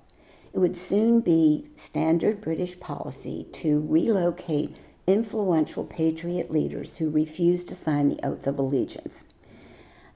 It 0.53 0.59
would 0.59 0.77
soon 0.77 1.19
be 1.19 1.67
standard 1.75 2.41
British 2.41 2.79
policy 2.79 3.47
to 3.53 3.85
relocate 3.89 4.75
influential 5.07 5.83
Patriot 5.83 6.49
leaders 6.51 6.97
who 6.97 7.09
refused 7.09 7.67
to 7.67 7.75
sign 7.75 8.09
the 8.09 8.25
Oath 8.25 8.47
of 8.47 8.57
Allegiance. 8.57 9.23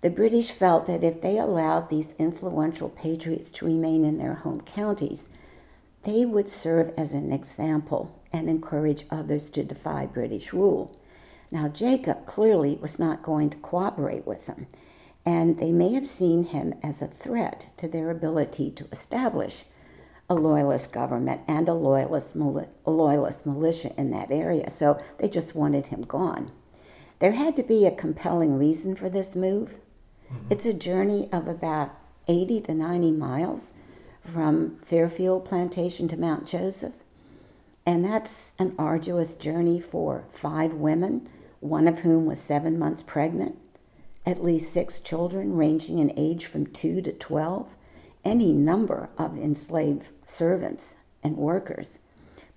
The 0.02 0.10
British 0.10 0.52
felt 0.52 0.88
that 0.88 1.04
if 1.04 1.22
they 1.22 1.38
allowed 1.38 1.90
these 1.90 2.16
influential 2.18 2.88
patriots 2.90 3.50
to 3.52 3.66
remain 3.66 4.06
in 4.06 4.18
their 4.18 4.36
home 4.36 4.62
counties, 4.62 5.28
they 6.04 6.26
would 6.26 6.50
serve 6.50 6.94
as 6.98 7.14
an 7.14 7.34
example 7.34 8.22
and 8.32 8.48
encourage 8.48 9.06
others 9.12 9.50
to 9.50 9.64
defy 9.64 10.06
British 10.06 10.54
rule. 10.54 10.96
Now, 11.52 11.68
Jacob 11.68 12.26
clearly 12.26 12.78
was 12.82 12.98
not 12.98 13.24
going 13.24 13.50
to 13.50 13.58
cooperate 13.58 14.26
with 14.26 14.46
them, 14.46 14.68
and 15.26 15.60
they 15.60 15.74
may 15.74 15.94
have 15.96 16.08
seen 16.08 16.46
him 16.46 16.76
as 16.82 17.02
a 17.02 17.08
threat 17.08 17.68
to 17.78 17.90
their 17.90 18.10
ability 18.10 18.72
to 18.72 18.88
establish 18.94 19.66
a 20.30 20.36
loyalist 20.36 20.94
government 20.94 21.42
and 21.46 21.68
a 21.68 21.74
loyalist, 21.74 22.36
a 22.36 22.92
loyalist 22.92 23.46
militia 23.46 23.92
in 23.98 24.12
that 24.12 24.32
area, 24.32 24.70
so 24.70 25.02
they 25.18 25.28
just 25.28 25.56
wanted 25.56 25.88
him 25.88 26.04
gone. 26.04 26.52
There 27.20 27.34
had 27.34 27.58
to 27.58 27.64
be 27.64 27.86
a 27.86 27.92
compelling 27.92 28.58
reason 28.58 28.96
for 28.96 29.10
this 29.10 29.36
move. 29.36 29.80
Mm-hmm. 30.32 30.46
It's 30.52 30.66
a 30.66 30.74
journey 30.74 31.30
of 31.32 31.48
about 31.48 31.96
80 32.28 32.62
to 32.62 32.74
90 32.74 33.12
miles 33.12 33.74
from 34.24 34.78
Fairfield 34.84 35.46
Plantation 35.46 36.08
to 36.10 36.18
Mount 36.18 36.46
Joseph. 36.46 36.94
And 37.86 38.06
that's 38.06 38.52
an 38.60 38.76
arduous 38.78 39.36
journey 39.36 39.80
for 39.80 40.26
five 40.32 40.74
women, 40.74 41.28
one 41.60 41.88
of 41.88 42.00
whom 42.00 42.26
was 42.26 42.40
seven 42.40 42.78
months 42.78 43.02
pregnant, 43.02 43.58
at 44.26 44.44
least 44.44 44.72
six 44.72 45.00
children 45.00 45.56
ranging 45.56 45.98
in 45.98 46.14
age 46.16 46.46
from 46.46 46.68
two 46.68 47.02
to 47.02 47.12
12, 47.12 47.70
any 48.24 48.54
number 48.54 49.10
of 49.18 49.38
enslaved 49.38 50.08
servants 50.28 50.98
and 51.24 51.38
workers, 51.38 51.98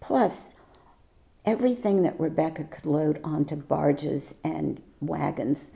plus 0.00 0.50
everything 1.45 2.02
that 2.02 2.21
Rebecca 2.21 2.64
could 2.64 2.85
load 2.85 3.21
onto 3.25 3.57
barges 3.57 4.35
and 4.45 4.83
wagons, 5.00 5.71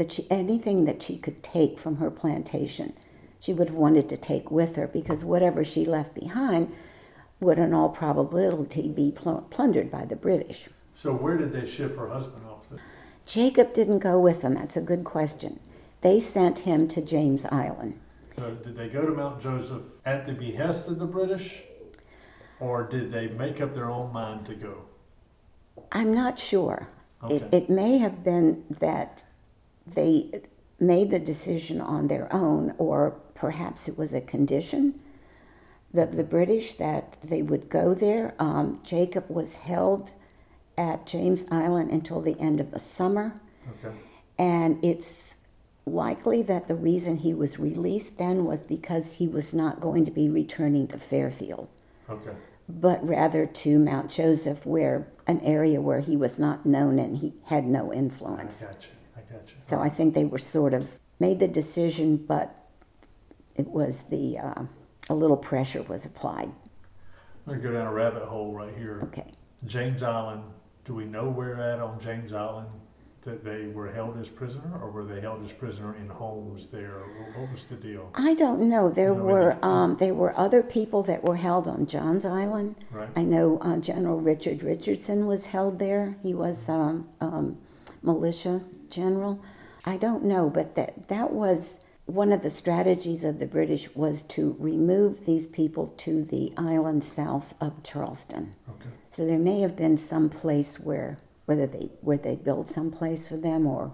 that 0.00 0.12
she, 0.12 0.26
anything 0.30 0.86
that 0.86 1.02
she 1.02 1.18
could 1.18 1.42
take 1.42 1.78
from 1.78 1.96
her 1.96 2.10
plantation 2.10 2.94
she 3.40 3.54
would 3.54 3.68
have 3.68 3.76
wanted 3.76 4.08
to 4.10 4.16
take 4.16 4.50
with 4.50 4.76
her 4.76 4.86
because 4.86 5.24
whatever 5.24 5.64
she 5.64 5.84
left 5.84 6.14
behind 6.14 6.72
would, 7.40 7.58
in 7.58 7.72
all 7.72 7.88
probability, 7.88 8.88
be 8.88 9.10
pl- 9.10 9.46
plundered 9.50 9.90
by 9.90 10.04
the 10.04 10.14
British. 10.16 10.68
So, 10.94 11.12
where 11.14 11.38
did 11.38 11.52
they 11.52 11.66
ship 11.66 11.96
her 11.96 12.08
husband 12.10 12.44
off 12.46 12.68
to? 12.68 12.78
Jacob 13.24 13.72
didn't 13.72 14.00
go 14.00 14.18
with 14.20 14.42
them. 14.42 14.54
That's 14.54 14.76
a 14.76 14.82
good 14.82 15.04
question. 15.04 15.58
They 16.02 16.20
sent 16.20 16.60
him 16.60 16.86
to 16.88 17.00
James 17.00 17.46
Island. 17.46 17.98
So 18.36 18.54
did 18.54 18.76
they 18.76 18.88
go 18.88 19.06
to 19.06 19.12
Mount 19.12 19.42
Joseph 19.42 19.82
at 20.04 20.26
the 20.26 20.32
behest 20.32 20.88
of 20.88 20.98
the 20.98 21.06
British, 21.06 21.62
or 22.58 22.84
did 22.84 23.12
they 23.12 23.28
make 23.28 23.60
up 23.60 23.74
their 23.74 23.90
own 23.90 24.12
mind 24.12 24.44
to 24.46 24.54
go? 24.54 24.82
I'm 25.92 26.14
not 26.14 26.38
sure. 26.38 26.88
Okay. 27.22 27.36
It, 27.36 27.48
it 27.52 27.70
may 27.70 27.98
have 27.98 28.22
been 28.22 28.64
that 28.80 29.24
they 29.86 30.42
made 30.78 31.10
the 31.10 31.20
decision 31.20 31.80
on 31.80 32.08
their 32.08 32.32
own, 32.32 32.74
or 32.78 33.20
perhaps 33.34 33.88
it 33.88 33.98
was 33.98 34.14
a 34.14 34.20
condition. 34.20 35.00
The, 35.92 36.06
the 36.06 36.24
British 36.24 36.74
that 36.74 37.18
they 37.22 37.42
would 37.42 37.68
go 37.68 37.94
there. 37.94 38.34
Um, 38.38 38.80
Jacob 38.84 39.28
was 39.28 39.54
held 39.56 40.12
at 40.78 41.06
James 41.06 41.44
Island 41.50 41.90
until 41.90 42.20
the 42.20 42.38
end 42.40 42.60
of 42.60 42.70
the 42.70 42.78
summer. 42.78 43.34
Okay. 43.68 43.94
And 44.38 44.82
it's 44.84 45.36
likely 45.84 46.42
that 46.42 46.68
the 46.68 46.74
reason 46.74 47.18
he 47.18 47.34
was 47.34 47.58
released 47.58 48.16
then 48.18 48.44
was 48.44 48.60
because 48.60 49.14
he 49.14 49.26
was 49.26 49.52
not 49.52 49.80
going 49.80 50.04
to 50.04 50.10
be 50.10 50.28
returning 50.28 50.86
to 50.88 50.98
Fairfield. 50.98 51.68
Okay. 52.08 52.32
But 52.68 53.06
rather 53.06 53.46
to 53.46 53.78
Mount 53.78 54.10
Joseph, 54.10 54.64
where 54.64 55.08
an 55.26 55.40
area 55.40 55.80
where 55.80 56.00
he 56.00 56.16
was 56.16 56.38
not 56.38 56.64
known 56.64 56.98
and 56.98 57.18
he 57.18 57.34
had 57.46 57.66
no 57.66 57.92
influence. 57.92 58.62
I 58.62 58.66
got 58.66 58.86
you. 59.48 59.54
I 59.56 59.60
got 59.60 59.70
you. 59.70 59.76
So 59.76 59.80
I 59.80 59.88
think 59.88 60.14
they 60.14 60.24
were 60.24 60.38
sort 60.38 60.74
of 60.74 60.98
made 61.18 61.38
the 61.38 61.48
decision, 61.48 62.16
but 62.16 62.54
it 63.56 63.68
was 63.68 64.02
the 64.10 64.38
uh, 64.38 64.62
a 65.08 65.14
little 65.14 65.36
pressure 65.36 65.82
was 65.82 66.04
applied. 66.04 66.50
I'm 67.46 67.54
gonna 67.54 67.60
go 67.60 67.72
down 67.72 67.86
a 67.86 67.92
rabbit 67.92 68.24
hole 68.24 68.52
right 68.52 68.74
here. 68.76 69.00
Okay. 69.04 69.32
James 69.66 70.02
Island. 70.02 70.42
Do 70.84 70.94
we 70.94 71.04
know 71.04 71.28
where 71.28 71.60
at 71.60 71.78
on 71.78 72.00
James 72.00 72.32
Island 72.32 72.68
that 73.22 73.44
they 73.44 73.66
were 73.66 73.92
held 73.92 74.18
as 74.18 74.28
prisoner, 74.28 74.78
or 74.80 74.90
were 74.90 75.04
they 75.04 75.20
held 75.20 75.44
as 75.44 75.52
prisoner 75.52 75.94
in 75.96 76.08
homes 76.08 76.68
there? 76.68 77.02
What 77.36 77.52
was 77.52 77.66
the 77.66 77.76
deal? 77.76 78.10
I 78.14 78.34
don't 78.34 78.62
know. 78.62 78.88
There 78.88 79.12
you 79.12 79.14
know 79.14 79.24
were 79.24 79.64
um, 79.64 79.96
there 79.96 80.14
were 80.14 80.36
other 80.38 80.62
people 80.62 81.02
that 81.04 81.22
were 81.22 81.36
held 81.36 81.68
on 81.68 81.86
John's 81.86 82.24
Island. 82.24 82.76
Right. 82.90 83.10
I 83.14 83.22
know 83.22 83.58
uh, 83.60 83.76
General 83.76 84.18
Richard 84.20 84.62
Richardson 84.62 85.26
was 85.26 85.46
held 85.46 85.78
there. 85.78 86.16
He 86.22 86.32
was 86.32 86.68
um, 86.68 87.08
um, 87.20 87.58
militia 88.02 88.62
general. 88.90 89.42
I 89.86 89.96
don't 89.96 90.24
know, 90.24 90.50
but 90.50 90.74
that 90.74 91.08
that 91.08 91.32
was 91.32 91.80
one 92.06 92.32
of 92.32 92.42
the 92.42 92.50
strategies 92.50 93.24
of 93.24 93.38
the 93.38 93.46
British 93.46 93.94
was 93.94 94.22
to 94.24 94.56
remove 94.58 95.24
these 95.24 95.46
people 95.46 95.88
to 95.98 96.22
the 96.24 96.52
island 96.56 97.04
south 97.04 97.54
of 97.60 97.82
Charleston. 97.82 98.52
Okay. 98.68 98.90
So 99.10 99.26
there 99.26 99.38
may 99.38 99.60
have 99.60 99.76
been 99.76 99.96
some 99.96 100.28
place 100.28 100.78
where 100.78 101.18
whether 101.46 101.66
they 101.66 101.90
where 102.00 102.18
they 102.18 102.36
built 102.36 102.68
some 102.68 102.90
place 102.90 103.28
for 103.28 103.36
them 103.36 103.66
or 103.66 103.92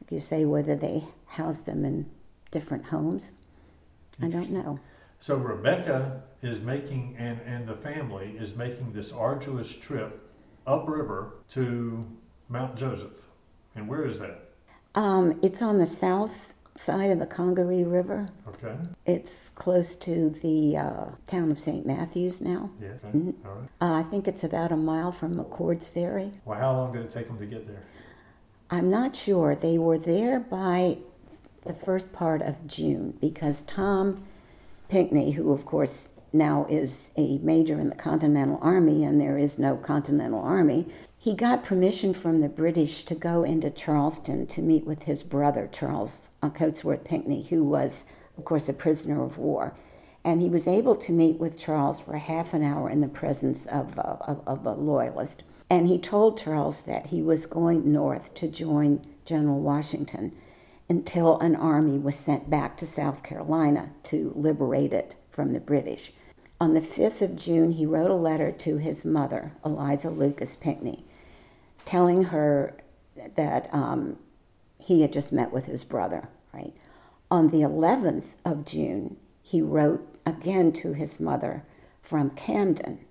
like 0.00 0.12
you 0.12 0.20
say 0.20 0.44
whether 0.44 0.76
they 0.76 1.04
housed 1.26 1.66
them 1.66 1.84
in 1.84 2.06
different 2.50 2.86
homes. 2.86 3.32
I 4.20 4.28
don't 4.28 4.50
know. 4.50 4.80
So 5.20 5.36
Rebecca 5.36 6.22
is 6.42 6.60
making 6.60 7.16
and, 7.18 7.40
and 7.44 7.66
the 7.66 7.74
family 7.74 8.36
is 8.38 8.54
making 8.54 8.92
this 8.92 9.12
arduous 9.12 9.72
trip 9.72 10.32
upriver 10.66 11.34
to 11.50 12.06
Mount 12.48 12.76
Joseph. 12.76 13.27
And 13.78 13.88
where 13.88 14.04
is 14.04 14.18
that? 14.18 14.40
Um, 14.94 15.38
it's 15.42 15.62
on 15.62 15.78
the 15.78 15.86
south 15.86 16.54
side 16.76 17.10
of 17.10 17.18
the 17.18 17.26
Congaree 17.26 17.84
River. 17.84 18.28
Okay. 18.48 18.74
It's 19.06 19.50
close 19.50 19.94
to 19.96 20.30
the 20.30 20.76
uh, 20.76 21.04
town 21.26 21.50
of 21.50 21.58
St. 21.58 21.86
Matthews 21.86 22.40
now. 22.40 22.70
Yeah. 22.80 22.88
Okay. 22.88 23.18
Mm-hmm. 23.18 23.46
All 23.46 23.54
right. 23.54 23.68
Uh, 23.80 23.92
I 23.94 24.02
think 24.02 24.26
it's 24.26 24.44
about 24.44 24.72
a 24.72 24.76
mile 24.76 25.12
from 25.12 25.34
McCord's 25.36 25.88
Ferry. 25.88 26.32
Well, 26.44 26.58
how 26.58 26.72
long 26.72 26.92
did 26.92 27.02
it 27.02 27.10
take 27.10 27.28
them 27.28 27.38
to 27.38 27.46
get 27.46 27.66
there? 27.66 27.82
I'm 28.70 28.90
not 28.90 29.16
sure. 29.16 29.54
They 29.54 29.78
were 29.78 29.98
there 29.98 30.40
by 30.40 30.98
the 31.64 31.74
first 31.74 32.12
part 32.12 32.42
of 32.42 32.66
June 32.66 33.16
because 33.20 33.62
Tom 33.62 34.24
Pinckney, 34.88 35.32
who 35.32 35.52
of 35.52 35.64
course 35.66 36.08
now 36.38 36.66
is 36.70 37.10
a 37.16 37.38
major 37.38 37.80
in 37.80 37.90
the 37.90 37.96
Continental 37.96 38.58
Army, 38.62 39.04
and 39.04 39.20
there 39.20 39.36
is 39.36 39.58
no 39.58 39.76
Continental 39.76 40.40
Army, 40.40 40.86
he 41.20 41.34
got 41.34 41.64
permission 41.64 42.14
from 42.14 42.40
the 42.40 42.48
British 42.48 43.02
to 43.02 43.14
go 43.16 43.42
into 43.42 43.70
Charleston 43.70 44.46
to 44.46 44.62
meet 44.62 44.86
with 44.86 45.02
his 45.02 45.24
brother, 45.24 45.68
Charles 45.70 46.20
uh, 46.42 46.48
Cotesworth 46.48 47.04
Pinckney, 47.04 47.42
who 47.42 47.64
was, 47.64 48.04
of 48.36 48.44
course, 48.44 48.68
a 48.68 48.72
prisoner 48.72 49.22
of 49.24 49.36
war. 49.36 49.74
And 50.24 50.40
he 50.40 50.48
was 50.48 50.68
able 50.68 50.94
to 50.94 51.12
meet 51.12 51.38
with 51.40 51.58
Charles 51.58 52.00
for 52.00 52.16
half 52.16 52.54
an 52.54 52.62
hour 52.62 52.88
in 52.88 53.00
the 53.00 53.08
presence 53.08 53.66
of, 53.66 53.98
uh, 53.98 54.16
of, 54.20 54.46
of 54.46 54.64
a 54.64 54.72
loyalist. 54.72 55.42
And 55.68 55.88
he 55.88 55.98
told 55.98 56.38
Charles 56.38 56.82
that 56.82 57.08
he 57.08 57.20
was 57.20 57.46
going 57.46 57.92
north 57.92 58.34
to 58.34 58.46
join 58.46 59.04
General 59.24 59.60
Washington 59.60 60.32
until 60.88 61.38
an 61.40 61.56
army 61.56 61.98
was 61.98 62.16
sent 62.16 62.48
back 62.48 62.76
to 62.78 62.86
South 62.86 63.22
Carolina 63.22 63.90
to 64.04 64.32
liberate 64.36 64.92
it 64.92 65.16
from 65.30 65.52
the 65.52 65.60
British. 65.60 66.12
On 66.60 66.74
the 66.74 66.80
5th 66.80 67.22
of 67.22 67.36
June, 67.36 67.72
he 67.72 67.86
wrote 67.86 68.10
a 68.10 68.14
letter 68.14 68.50
to 68.50 68.78
his 68.78 69.04
mother, 69.04 69.52
Eliza 69.64 70.10
Lucas 70.10 70.56
Pinckney, 70.56 71.04
telling 71.84 72.24
her 72.24 72.76
that 73.36 73.72
um, 73.72 74.18
he 74.78 75.02
had 75.02 75.12
just 75.12 75.32
met 75.32 75.52
with 75.52 75.66
his 75.66 75.84
brother, 75.84 76.28
right? 76.52 76.74
On 77.30 77.50
the 77.50 77.58
11th 77.60 78.24
of 78.44 78.64
June, 78.64 79.16
he 79.40 79.62
wrote 79.62 80.18
again 80.26 80.72
to 80.72 80.94
his 80.94 81.20
mother 81.20 81.62
from 82.02 82.30
Camden. 82.30 83.04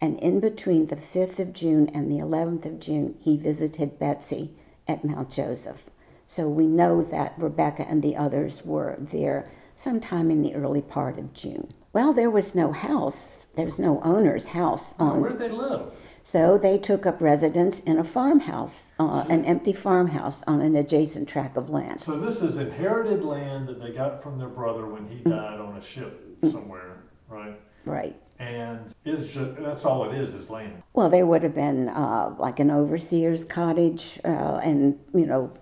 And 0.00 0.18
in 0.20 0.40
between 0.40 0.86
the 0.86 0.96
5th 0.96 1.38
of 1.38 1.52
June 1.54 1.88
and 1.94 2.10
the 2.10 2.22
11th 2.22 2.66
of 2.66 2.80
June, 2.80 3.16
he 3.20 3.36
visited 3.36 3.98
Betsy 3.98 4.52
at 4.86 5.04
Mount 5.04 5.30
Joseph. 5.30 5.84
So 6.26 6.48
we 6.48 6.66
know 6.66 7.02
that 7.02 7.34
Rebecca 7.38 7.86
and 7.88 8.02
the 8.02 8.16
others 8.16 8.64
were 8.64 8.96
there 8.98 9.50
sometime 9.80 10.30
in 10.30 10.42
the 10.42 10.54
early 10.54 10.82
part 10.82 11.18
of 11.18 11.32
June. 11.32 11.68
Well, 11.92 12.12
there 12.12 12.30
was 12.30 12.54
no 12.54 12.72
house. 12.72 13.46
There 13.56 13.64
was 13.64 13.78
no 13.78 14.00
owner's 14.02 14.48
house 14.48 14.94
on. 14.98 15.20
Where 15.20 15.30
did 15.30 15.38
they 15.40 15.48
live? 15.48 15.90
So 16.22 16.58
they 16.58 16.76
took 16.76 17.06
up 17.06 17.20
residence 17.20 17.80
in 17.80 17.98
a 17.98 18.04
farmhouse, 18.04 18.88
uh, 18.98 19.24
an 19.30 19.44
empty 19.46 19.72
farmhouse 19.72 20.42
on 20.42 20.60
an 20.60 20.76
adjacent 20.76 21.28
tract 21.28 21.56
of 21.56 21.70
land. 21.70 22.02
So 22.02 22.18
this 22.18 22.42
is 22.42 22.58
inherited 22.58 23.24
land 23.24 23.68
that 23.68 23.80
they 23.80 23.90
got 23.90 24.22
from 24.22 24.38
their 24.38 24.48
brother 24.48 24.86
when 24.86 25.08
he 25.08 25.16
mm. 25.16 25.30
died 25.30 25.58
on 25.58 25.76
a 25.76 25.82
ship 25.82 26.22
somewhere, 26.42 26.98
right? 27.28 27.58
Right. 27.86 28.16
And 28.38 28.94
is 29.06 29.26
just 29.28 29.56
that's 29.56 29.86
all 29.86 30.10
it 30.10 30.16
is 30.16 30.34
is 30.34 30.50
land. 30.50 30.82
Well, 30.92 31.08
there 31.08 31.26
would 31.26 31.42
have 31.42 31.54
been 31.54 31.88
uh, 31.88 32.34
like 32.38 32.60
an 32.60 32.70
overseer's 32.70 33.44
cottage, 33.44 34.20
uh, 34.24 34.60
and 34.62 34.98
you 35.14 35.26
know, 35.26 35.52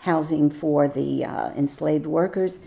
housing 0.00 0.50
for 0.50 0.88
the 0.88 1.24
uh, 1.24 1.50
enslaved 1.52 2.06
workers. 2.06 2.60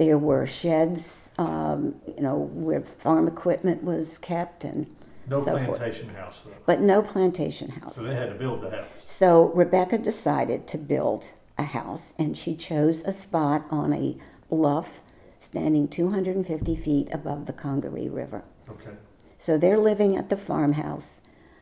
There 0.00 0.16
were 0.16 0.46
sheds, 0.46 1.30
um, 1.36 1.94
you 2.16 2.22
know, 2.22 2.48
where 2.54 2.80
farm 2.80 3.28
equipment 3.28 3.84
was 3.84 4.16
kept 4.16 4.64
and 4.64 4.86
no 5.28 5.40
so 5.40 5.58
plantation 5.58 6.06
forth. 6.06 6.18
house, 6.18 6.40
though. 6.40 6.52
But 6.64 6.80
no 6.80 7.02
plantation 7.02 7.68
house. 7.68 7.96
So 7.96 8.04
they 8.04 8.14
had 8.14 8.30
to 8.30 8.34
build 8.34 8.62
the 8.62 8.70
house. 8.70 8.86
So 9.04 9.52
Rebecca 9.52 9.98
decided 9.98 10.66
to 10.68 10.78
build 10.78 11.32
a 11.58 11.64
house, 11.64 12.14
and 12.18 12.38
she 12.38 12.56
chose 12.56 13.04
a 13.04 13.12
spot 13.12 13.66
on 13.70 13.92
a 13.92 14.16
bluff 14.48 15.02
standing 15.38 15.86
250 15.86 16.76
feet 16.76 17.08
above 17.12 17.44
the 17.44 17.52
Congaree 17.52 18.08
River. 18.08 18.42
Okay. 18.70 18.92
So 19.36 19.58
they're 19.58 19.76
living 19.76 20.16
at 20.16 20.30
the 20.30 20.36
farmhouse. 20.38 21.20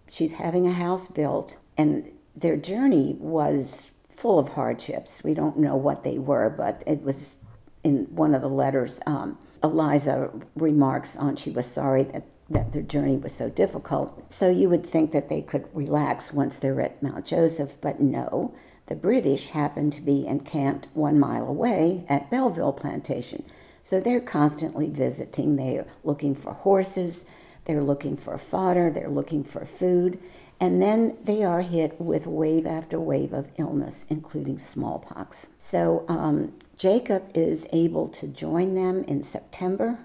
She's 0.08 0.34
having 0.34 0.64
a 0.68 0.72
house 0.72 1.08
built, 1.08 1.56
and 1.76 2.12
their 2.36 2.56
journey 2.56 3.16
was 3.18 3.90
full 4.14 4.38
of 4.38 4.50
hardships. 4.50 5.24
We 5.24 5.34
don't 5.34 5.58
know 5.58 5.74
what 5.74 6.04
they 6.04 6.18
were, 6.18 6.48
but 6.48 6.84
it 6.86 7.02
was 7.02 7.34
in 7.84 8.06
one 8.14 8.34
of 8.34 8.42
the 8.42 8.48
letters. 8.48 9.00
Um, 9.06 9.38
Eliza 9.62 10.30
remarks 10.54 11.16
on 11.16 11.36
she 11.36 11.50
was 11.50 11.66
sorry 11.66 12.04
that, 12.04 12.24
that 12.50 12.72
their 12.72 12.82
journey 12.82 13.16
was 13.16 13.32
so 13.32 13.50
difficult. 13.50 14.30
So 14.30 14.48
you 14.48 14.68
would 14.68 14.86
think 14.86 15.12
that 15.12 15.28
they 15.28 15.42
could 15.42 15.68
relax 15.74 16.32
once 16.32 16.56
they're 16.56 16.80
at 16.80 17.02
Mount 17.02 17.26
Joseph, 17.26 17.80
but 17.80 18.00
no. 18.00 18.54
The 18.86 18.94
British 18.94 19.48
happened 19.48 19.92
to 19.94 20.02
be 20.02 20.26
encamped 20.26 20.88
one 20.94 21.18
mile 21.20 21.46
away 21.46 22.04
at 22.08 22.30
Belleville 22.30 22.72
Plantation. 22.72 23.44
So 23.82 24.00
they're 24.00 24.20
constantly 24.20 24.88
visiting. 24.88 25.56
They're 25.56 25.86
looking 26.04 26.34
for 26.34 26.52
horses, 26.52 27.24
they're 27.64 27.82
looking 27.82 28.16
for 28.16 28.36
fodder, 28.38 28.90
they're 28.90 29.10
looking 29.10 29.44
for 29.44 29.64
food. 29.66 30.18
And 30.60 30.82
then 30.82 31.16
they 31.22 31.44
are 31.44 31.60
hit 31.60 32.00
with 32.00 32.26
wave 32.26 32.66
after 32.66 32.98
wave 32.98 33.32
of 33.32 33.50
illness, 33.58 34.06
including 34.08 34.58
smallpox. 34.58 35.46
So 35.58 36.04
um, 36.08 36.52
Jacob 36.78 37.24
is 37.34 37.66
able 37.72 38.06
to 38.06 38.28
join 38.28 38.76
them 38.76 39.02
in 39.04 39.20
September. 39.20 39.98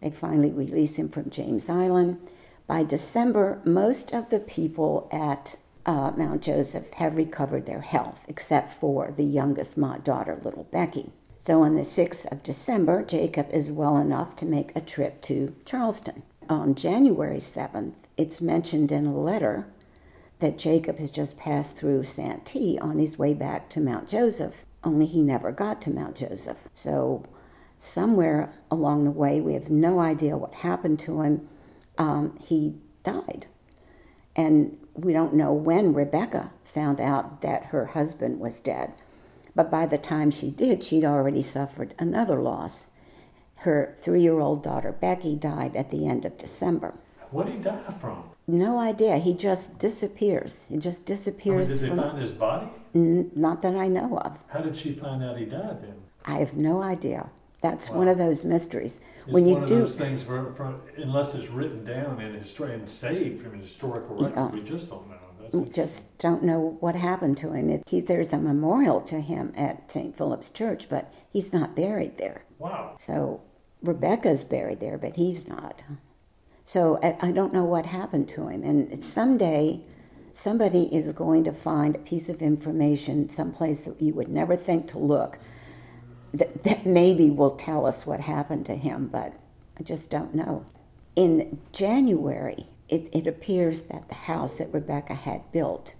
They 0.00 0.10
finally 0.10 0.50
release 0.50 0.96
him 0.96 1.08
from 1.08 1.30
James 1.30 1.68
Island. 1.68 2.18
By 2.66 2.82
December, 2.82 3.60
most 3.64 4.12
of 4.12 4.28
the 4.28 4.40
people 4.40 5.08
at 5.12 5.56
uh, 5.86 6.10
Mount 6.16 6.42
Joseph 6.42 6.90
have 6.94 7.14
recovered 7.14 7.66
their 7.66 7.82
health, 7.82 8.24
except 8.26 8.72
for 8.72 9.12
the 9.16 9.24
youngest 9.24 9.78
daughter, 10.02 10.40
little 10.42 10.64
Becky. 10.72 11.12
So 11.38 11.62
on 11.62 11.76
the 11.76 11.82
6th 11.82 12.30
of 12.32 12.42
December, 12.42 13.04
Jacob 13.04 13.48
is 13.52 13.70
well 13.70 13.96
enough 13.96 14.34
to 14.36 14.46
make 14.46 14.74
a 14.74 14.80
trip 14.80 15.22
to 15.22 15.54
Charleston. 15.64 16.24
On 16.48 16.74
January 16.74 17.38
7th, 17.38 18.06
it's 18.16 18.40
mentioned 18.40 18.90
in 18.90 19.06
a 19.06 19.16
letter 19.16 19.68
that 20.40 20.58
Jacob 20.58 20.98
has 20.98 21.12
just 21.12 21.38
passed 21.38 21.76
through 21.76 22.02
Santee 22.02 22.78
on 22.80 22.98
his 22.98 23.16
way 23.16 23.32
back 23.32 23.70
to 23.70 23.80
Mount 23.80 24.08
Joseph, 24.08 24.64
only 24.82 25.06
he 25.06 25.22
never 25.22 25.52
got 25.52 25.80
to 25.82 25.90
Mount 25.90 26.16
Joseph. 26.16 26.68
So, 26.74 27.24
somewhere 27.78 28.52
along 28.70 29.04
the 29.04 29.10
way, 29.10 29.40
we 29.40 29.54
have 29.54 29.70
no 29.70 30.00
idea 30.00 30.36
what 30.36 30.54
happened 30.54 30.98
to 31.00 31.22
him. 31.22 31.48
Um, 31.98 32.38
he 32.42 32.74
died. 33.02 33.46
And 34.36 34.78
we 34.94 35.12
don't 35.12 35.34
know 35.34 35.52
when 35.52 35.92
Rebecca 35.92 36.52
found 36.64 37.00
out 37.00 37.42
that 37.42 37.66
her 37.66 37.86
husband 37.86 38.40
was 38.40 38.60
dead. 38.60 38.92
But 39.54 39.70
by 39.70 39.86
the 39.86 39.98
time 39.98 40.30
she 40.30 40.50
did, 40.50 40.84
she'd 40.84 41.04
already 41.04 41.42
suffered 41.42 41.94
another 41.98 42.40
loss. 42.40 42.86
Her 43.56 43.96
three 44.00 44.22
year 44.22 44.40
old 44.40 44.62
daughter, 44.62 44.92
Becky, 44.92 45.36
died 45.36 45.76
at 45.76 45.90
the 45.90 46.06
end 46.06 46.24
of 46.24 46.38
December. 46.38 46.94
What 47.30 47.46
did 47.46 47.56
he 47.56 47.62
die 47.62 47.78
from? 48.00 48.24
No 48.46 48.78
idea. 48.78 49.18
He 49.18 49.34
just 49.34 49.78
disappears. 49.78 50.66
He 50.68 50.78
just 50.78 51.04
disappears. 51.04 51.70
I 51.70 51.74
mean, 51.74 51.82
did 51.82 51.88
from, 51.88 51.96
they 51.96 52.02
find 52.02 52.18
his 52.22 52.32
body? 52.32 52.68
N- 52.94 53.30
not 53.34 53.62
that 53.62 53.74
I 53.76 53.88
know 53.88 54.18
of. 54.18 54.38
How 54.48 54.60
did 54.60 54.76
she 54.76 54.92
find 54.92 55.22
out 55.22 55.36
he 55.36 55.44
died 55.44 55.82
then? 55.82 55.94
I 56.24 56.38
have 56.38 56.54
no 56.54 56.82
idea. 56.82 57.30
That's 57.62 57.90
Wow. 57.90 57.98
one 57.98 58.08
of 58.08 58.18
those 58.18 58.44
mysteries. 58.44 59.00
It's 59.18 59.26
when 59.26 59.46
you 59.46 59.54
one 59.54 59.62
of 59.64 59.68
do, 59.68 59.78
those 59.80 59.96
things 59.96 60.22
for, 60.22 60.52
for, 60.54 60.74
unless 60.96 61.34
it's 61.34 61.50
written 61.50 61.84
down 61.84 62.20
in 62.20 62.34
history 62.34 62.74
and 62.74 62.88
saved 62.90 63.42
from 63.42 63.54
a 63.54 63.58
historical 63.62 64.16
record, 64.16 64.34
Yeah. 64.36 64.48
we 64.50 64.62
just 64.62 64.90
don't 64.90 65.08
know. 65.08 65.16
That's 65.40 65.54
we 65.54 65.68
just 65.70 66.18
don't 66.18 66.42
know 66.42 66.76
what 66.80 66.94
happened 66.94 67.36
to 67.38 67.52
him. 67.52 67.70
It, 67.70 67.82
he, 67.86 68.00
there's 68.00 68.32
a 68.32 68.38
memorial 68.38 69.00
to 69.02 69.20
him 69.20 69.52
at 69.56 69.90
St. 69.92 70.16
Philip's 70.16 70.50
Church, 70.50 70.88
but 70.88 71.12
he's 71.32 71.52
not 71.52 71.76
buried 71.76 72.18
there. 72.18 72.44
wow. 72.58 72.96
So 72.98 73.40
Rebecca's 73.82 74.44
buried 74.44 74.80
there, 74.80 74.98
but 74.98 75.16
he's 75.16 75.46
not. 75.48 75.82
So 76.64 76.98
I, 77.02 77.16
I 77.28 77.32
don't 77.32 77.52
know 77.52 77.64
what 77.64 77.86
happened 77.86 78.28
to 78.30 78.48
him. 78.48 78.62
And 78.62 79.02
someday, 79.04 79.80
somebody 80.32 80.94
is 80.94 81.12
going 81.12 81.44
to 81.44 81.52
find 81.52 81.96
a 81.96 82.00
piece 82.00 82.28
of 82.28 82.42
information 82.42 83.32
someplace 83.32 83.84
that 83.84 84.00
you 84.00 84.14
would 84.14 84.28
never 84.28 84.56
think 84.56 84.88
to 84.88 84.98
look 84.98 85.38
that, 86.32 86.62
that 86.64 86.86
maybe 86.86 87.30
will 87.30 87.52
tell 87.52 87.86
us 87.86 88.06
what 88.06 88.20
happened 88.20 88.66
to 88.66 88.76
him, 88.76 89.08
but 89.08 89.34
I 89.78 89.82
just 89.82 90.10
don't 90.10 90.34
know. 90.34 90.64
In 91.16 91.60
January, 91.72 92.66
it, 92.88 93.08
it 93.12 93.26
appears 93.26 93.82
that 93.82 94.08
the 94.08 94.14
house 94.14 94.56
that 94.56 94.72
Rebecca 94.72 95.14
had 95.14 95.50
built 95.52 95.94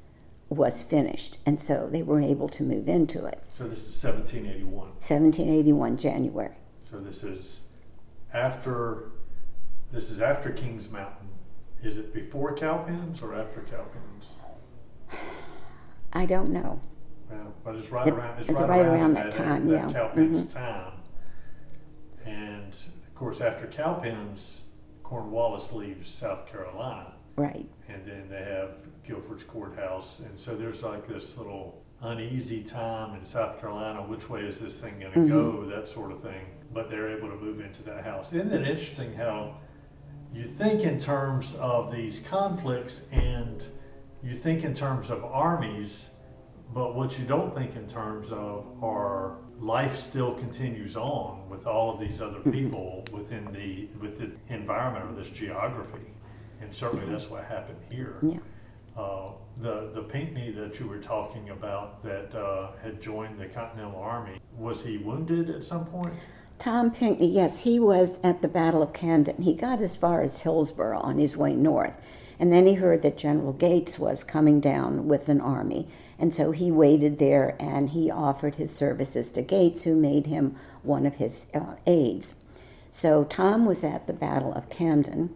was 0.48 0.82
finished, 0.82 1.38
and 1.46 1.60
so 1.60 1.88
they 1.88 2.02
were 2.02 2.20
able 2.20 2.48
to 2.48 2.62
move 2.62 2.88
into 2.88 3.24
it. 3.24 3.42
So 3.48 3.68
this 3.68 3.86
is 3.86 4.02
1781. 4.02 4.72
1781 4.74 5.96
January. 5.96 6.54
So 6.90 6.98
this 6.98 7.22
is 7.22 7.60
after 8.32 9.10
this 9.92 10.10
is 10.10 10.20
after 10.20 10.50
Kings 10.50 10.88
Mountain. 10.90 11.28
Is 11.82 11.98
it 11.98 12.12
before 12.12 12.54
Cowpens 12.54 13.22
or 13.22 13.34
after 13.34 13.60
Cowpens? 13.62 14.09
I 16.12 16.26
don't 16.26 16.50
know. 16.50 16.80
Well, 17.30 17.54
but 17.64 17.76
it's 17.76 17.90
right 17.90 18.06
It- 18.06 18.14
around. 18.14 18.40
It's, 18.40 18.50
it's 18.50 18.60
right, 18.60 18.68
right 18.70 18.86
around, 18.86 18.94
around 19.00 19.14
that, 19.14 19.30
that 19.30 19.44
time, 19.44 19.66
that 19.68 19.72
yeah. 19.72 19.82
Mm-hmm. 19.84 19.92
Cowpens 19.96 20.52
time. 20.52 20.92
And 22.26 22.72
of 22.72 23.14
course, 23.14 23.40
after 23.40 23.66
Cowpens, 23.66 24.62
Cornwallis 25.02 25.72
leaves 25.72 26.08
South 26.08 26.46
Carolina, 26.50 27.12
Right. 27.36 27.68
and 27.88 28.04
then 28.06 28.28
they 28.28 28.42
have 28.44 28.78
Guilford's 29.04 29.44
courthouse, 29.44 30.20
and 30.20 30.38
so 30.38 30.54
there's 30.56 30.82
like 30.82 31.06
this 31.08 31.36
little 31.36 31.82
uneasy 32.02 32.62
time 32.62 33.14
in 33.18 33.24
South 33.26 33.60
Carolina. 33.60 34.00
Which 34.02 34.28
way 34.30 34.40
is 34.42 34.58
this 34.58 34.78
thing 34.78 35.00
going 35.00 35.12
to 35.12 35.18
Mhm. 35.20 35.28
go? 35.28 35.64
That 35.66 35.86
sort 35.88 36.12
of 36.12 36.20
thing. 36.20 36.46
But 36.72 36.88
they're 36.90 37.08
able 37.16 37.28
to 37.28 37.36
move 37.36 37.60
into 37.60 37.82
that 37.84 38.04
house. 38.04 38.32
Isn't 38.32 38.52
it 38.52 38.66
interesting 38.66 39.12
how 39.14 39.56
you 40.32 40.44
think 40.44 40.82
in 40.82 40.98
terms 41.00 41.56
of 41.56 41.90
these 41.92 42.20
conflicts 42.20 43.02
and 43.10 43.62
you 44.22 44.34
think 44.34 44.64
in 44.64 44.74
terms 44.74 45.10
of 45.10 45.24
armies, 45.24 46.10
but 46.74 46.94
what 46.94 47.18
you 47.18 47.24
don't 47.24 47.54
think 47.54 47.76
in 47.76 47.86
terms 47.86 48.30
of 48.30 48.64
are 48.82 49.36
life 49.58 49.96
still 49.96 50.34
continues 50.34 50.96
on 50.96 51.48
with 51.50 51.66
all 51.66 51.92
of 51.94 52.00
these 52.00 52.20
other 52.22 52.38
Mhm. 52.40 52.52
people 52.52 53.04
within 53.12 53.44
the 53.52 53.88
with 54.00 54.18
the 54.18 54.30
environment 54.54 55.04
or 55.10 55.14
this 55.14 55.30
geography, 55.30 56.06
and 56.60 56.72
certainly 56.72 57.06
that's 57.10 57.28
what 57.30 57.44
happened 57.44 57.78
here. 57.90 58.16
Yeah. 58.22 58.38
Uh, 58.96 59.32
the 59.60 59.90
the 59.92 60.02
Pinckney 60.02 60.50
that 60.52 60.78
you 60.80 60.86
were 60.86 60.98
talking 60.98 61.50
about 61.50 62.02
that 62.02 62.34
uh, 62.34 62.72
had 62.82 63.00
joined 63.00 63.38
the 63.38 63.46
Continental 63.46 64.00
Army 64.00 64.40
was 64.58 64.84
he 64.84 64.98
wounded 64.98 65.50
at 65.50 65.64
some 65.64 65.84
point? 65.86 66.14
Tom 66.58 66.90
Pinckney, 66.90 67.26
yes, 67.26 67.60
he 67.60 67.80
was 67.80 68.18
at 68.22 68.42
the 68.42 68.48
Battle 68.48 68.82
of 68.82 68.92
Camden. 68.92 69.40
He 69.40 69.54
got 69.54 69.80
as 69.80 69.96
far 69.96 70.20
as 70.20 70.40
Hillsborough 70.40 71.00
on 71.00 71.18
his 71.18 71.34
way 71.36 71.54
north. 71.56 71.94
And 72.40 72.50
then 72.50 72.66
he 72.66 72.74
heard 72.74 73.02
that 73.02 73.18
General 73.18 73.52
Gates 73.52 73.98
was 73.98 74.24
coming 74.24 74.60
down 74.60 75.06
with 75.06 75.28
an 75.28 75.42
army. 75.42 75.86
And 76.18 76.32
so 76.32 76.52
he 76.52 76.70
waited 76.70 77.18
there 77.18 77.54
and 77.60 77.90
he 77.90 78.10
offered 78.10 78.56
his 78.56 78.74
services 78.74 79.30
to 79.32 79.42
Gates, 79.42 79.82
who 79.84 79.94
made 79.94 80.26
him 80.26 80.56
one 80.82 81.04
of 81.04 81.16
his 81.16 81.46
uh, 81.54 81.76
aides. 81.86 82.34
So 82.90 83.24
Tom 83.24 83.66
was 83.66 83.84
at 83.84 84.06
the 84.06 84.14
Battle 84.14 84.54
of 84.54 84.70
Camden 84.70 85.34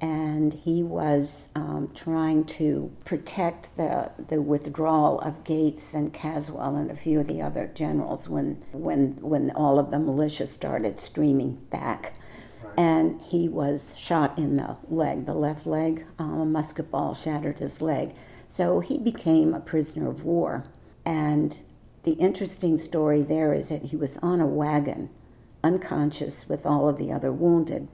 and 0.00 0.52
he 0.54 0.82
was 0.82 1.48
um, 1.54 1.92
trying 1.94 2.44
to 2.44 2.90
protect 3.04 3.76
the, 3.76 4.10
the 4.18 4.42
withdrawal 4.42 5.20
of 5.20 5.44
Gates 5.44 5.94
and 5.94 6.12
Caswell 6.12 6.74
and 6.74 6.90
a 6.90 6.96
few 6.96 7.20
of 7.20 7.28
the 7.28 7.40
other 7.40 7.70
generals 7.72 8.28
when, 8.28 8.64
when, 8.72 9.16
when 9.20 9.52
all 9.52 9.78
of 9.78 9.92
the 9.92 10.00
militia 10.00 10.48
started 10.48 10.98
streaming 10.98 11.54
back. 11.70 12.14
And 12.76 13.20
he 13.20 13.48
was 13.48 13.96
shot 13.98 14.38
in 14.38 14.56
the 14.56 14.76
leg, 14.88 15.26
the 15.26 15.34
left 15.34 15.66
leg. 15.66 16.06
Um, 16.18 16.40
a 16.40 16.46
musket 16.46 16.90
ball 16.90 17.14
shattered 17.14 17.58
his 17.58 17.82
leg. 17.82 18.14
So 18.48 18.80
he 18.80 18.98
became 18.98 19.54
a 19.54 19.60
prisoner 19.60 20.08
of 20.08 20.24
war. 20.24 20.64
And 21.04 21.60
the 22.04 22.12
interesting 22.12 22.78
story 22.78 23.22
there 23.22 23.52
is 23.52 23.68
that 23.68 23.86
he 23.86 23.96
was 23.96 24.18
on 24.18 24.40
a 24.40 24.46
wagon, 24.46 25.10
unconscious 25.62 26.48
with 26.48 26.66
all 26.66 26.88
of 26.88 26.98
the 26.98 27.12
other 27.12 27.32
wounded 27.32 27.88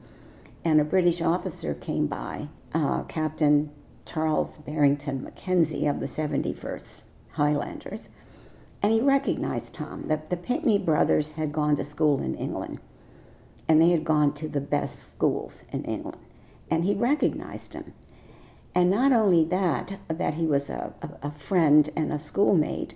and 0.65 0.81
a 0.81 0.85
British 0.85 1.21
officer 1.21 1.75
came 1.75 2.07
by, 2.07 2.49
uh, 2.75 3.03
Captain 3.05 3.71
Charles 4.05 4.59
Barrington 4.59 5.23
Mackenzie 5.23 5.87
of 5.87 6.01
the 6.01 6.07
71st 6.07 7.03
Highlanders, 7.33 8.09
and 8.83 8.93
he 8.93 9.01
recognized 9.01 9.75
Tom. 9.75 10.09
The, 10.09 10.21
the 10.29 10.37
Pinckney 10.37 10.79
brothers 10.79 11.33
had 11.33 11.53
gone 11.53 11.77
to 11.77 11.85
school 11.85 12.21
in 12.21 12.35
England, 12.35 12.81
and 13.69 13.81
they 13.81 13.91
had 13.91 14.05
gone 14.05 14.33
to 14.35 14.49
the 14.49 14.61
best 14.61 15.13
schools 15.13 15.65
in 15.71 15.85
England, 15.85 16.19
and 16.71 16.85
he 16.85 16.95
recognized 16.95 17.73
him. 17.73 17.93
And 18.75 18.91
not 18.91 19.13
only 19.13 19.45
that, 19.45 19.99
that 20.09 20.35
he 20.35 20.47
was 20.47 20.71
a, 20.71 20.95
a, 21.03 21.29
a 21.29 21.31
friend 21.33 21.91
and 21.97 22.13
a 22.13 22.19
schoolmate, 22.19 22.95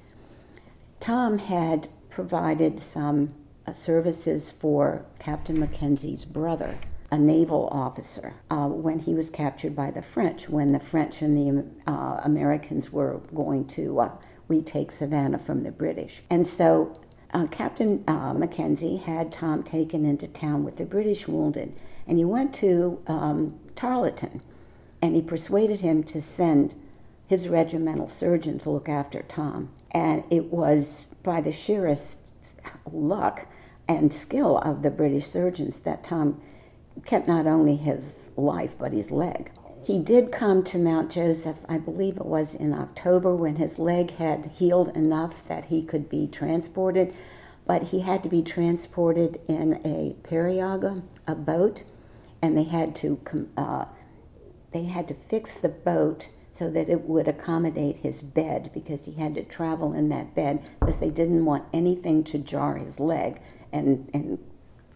Tom 1.00 1.38
had 1.38 1.88
provided 2.10 2.78
some 2.78 3.30
uh, 3.66 3.72
services 3.72 4.50
for 4.50 5.04
Captain 5.18 5.58
Mackenzie's 5.58 6.24
brother 6.24 6.78
a 7.12 7.18
naval 7.18 7.68
officer 7.70 8.32
uh, 8.50 8.66
when 8.66 8.98
he 8.98 9.14
was 9.14 9.28
captured 9.28 9.76
by 9.76 9.90
the 9.90 10.00
French, 10.00 10.48
when 10.48 10.72
the 10.72 10.80
French 10.80 11.20
and 11.20 11.36
the 11.36 11.64
uh, 11.86 12.20
Americans 12.24 12.90
were 12.90 13.20
going 13.34 13.66
to 13.66 14.00
uh, 14.00 14.10
retake 14.48 14.90
Savannah 14.90 15.38
from 15.38 15.62
the 15.62 15.70
British. 15.70 16.22
And 16.30 16.46
so 16.46 16.98
uh, 17.32 17.46
Captain 17.46 18.04
uh, 18.06 18.34
Mackenzie 18.34 18.96
had 18.96 19.32
Tom 19.32 19.62
taken 19.62 20.04
into 20.04 20.28
town 20.28 20.64
with 20.64 20.76
the 20.76 20.84
British 20.84 21.26
wounded, 21.26 21.72
and 22.06 22.18
he 22.18 22.24
went 22.24 22.54
to 22.54 23.00
um, 23.06 23.58
Tarleton, 23.74 24.42
and 25.00 25.14
he 25.14 25.22
persuaded 25.22 25.80
him 25.80 26.02
to 26.04 26.20
send 26.20 26.74
his 27.26 27.48
regimental 27.48 28.08
surgeon 28.08 28.58
to 28.58 28.70
look 28.70 28.88
after 28.88 29.22
Tom. 29.22 29.70
And 29.92 30.24
it 30.30 30.52
was 30.52 31.06
by 31.22 31.40
the 31.40 31.52
sheerest 31.52 32.18
luck 32.90 33.46
and 33.88 34.12
skill 34.12 34.58
of 34.58 34.82
the 34.82 34.90
British 34.90 35.26
surgeons 35.26 35.78
that 35.80 36.04
Tom 36.04 36.40
kept 37.06 37.26
not 37.26 37.46
only 37.46 37.76
his 37.76 38.30
life 38.36 38.76
but 38.78 38.92
his 38.92 39.10
leg. 39.10 39.50
He 39.84 39.98
did 39.98 40.30
come 40.30 40.62
to 40.64 40.78
Mount 40.78 41.10
Joseph, 41.10 41.56
I 41.68 41.78
believe 41.78 42.16
it 42.16 42.26
was 42.26 42.54
in 42.54 42.72
October, 42.72 43.34
when 43.34 43.56
his 43.56 43.78
leg 43.78 44.12
had 44.12 44.46
healed 44.54 44.96
enough 44.96 45.46
that 45.48 45.66
he 45.66 45.82
could 45.82 46.08
be 46.08 46.26
transported, 46.28 47.16
but 47.66 47.84
he 47.84 48.00
had 48.00 48.22
to 48.22 48.28
be 48.28 48.42
transported 48.42 49.40
in 49.48 49.80
a 49.84 50.14
periauga, 50.28 51.02
a 51.26 51.34
boat, 51.34 51.84
and 52.40 52.56
they 52.56 52.64
had 52.64 52.94
to 52.96 53.20
uh, 53.56 53.84
they 54.72 54.84
had 54.84 55.06
to 55.08 55.14
fix 55.14 55.54
the 55.54 55.68
boat 55.68 56.30
so 56.50 56.70
that 56.70 56.88
it 56.88 57.02
would 57.02 57.28
accommodate 57.28 57.96
his 57.98 58.20
bed 58.22 58.70
because 58.74 59.06
he 59.06 59.12
had 59.12 59.34
to 59.34 59.42
travel 59.42 59.92
in 59.92 60.08
that 60.10 60.34
bed 60.34 60.62
because 60.80 60.98
they 60.98 61.10
didn't 61.10 61.44
want 61.44 61.64
anything 61.72 62.22
to 62.24 62.38
jar 62.38 62.76
his 62.76 62.98
leg 63.00 63.40
and 63.72 64.08
and 64.12 64.38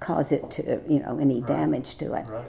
cause 0.00 0.32
it 0.32 0.50
to 0.50 0.80
you 0.88 1.00
know 1.00 1.18
any 1.18 1.38
Right. 1.40 1.46
damage 1.46 1.96
to 1.98 2.14
it. 2.14 2.26
Right. 2.28 2.44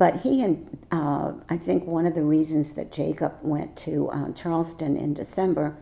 But 0.00 0.22
he 0.22 0.42
and 0.42 0.78
uh, 0.90 1.32
I 1.50 1.58
think 1.58 1.84
one 1.84 2.06
of 2.06 2.14
the 2.14 2.22
reasons 2.22 2.70
that 2.72 2.90
Jacob 2.90 3.34
went 3.42 3.76
to 3.84 4.08
uh, 4.08 4.32
Charleston 4.32 4.96
in 4.96 5.12
December 5.12 5.76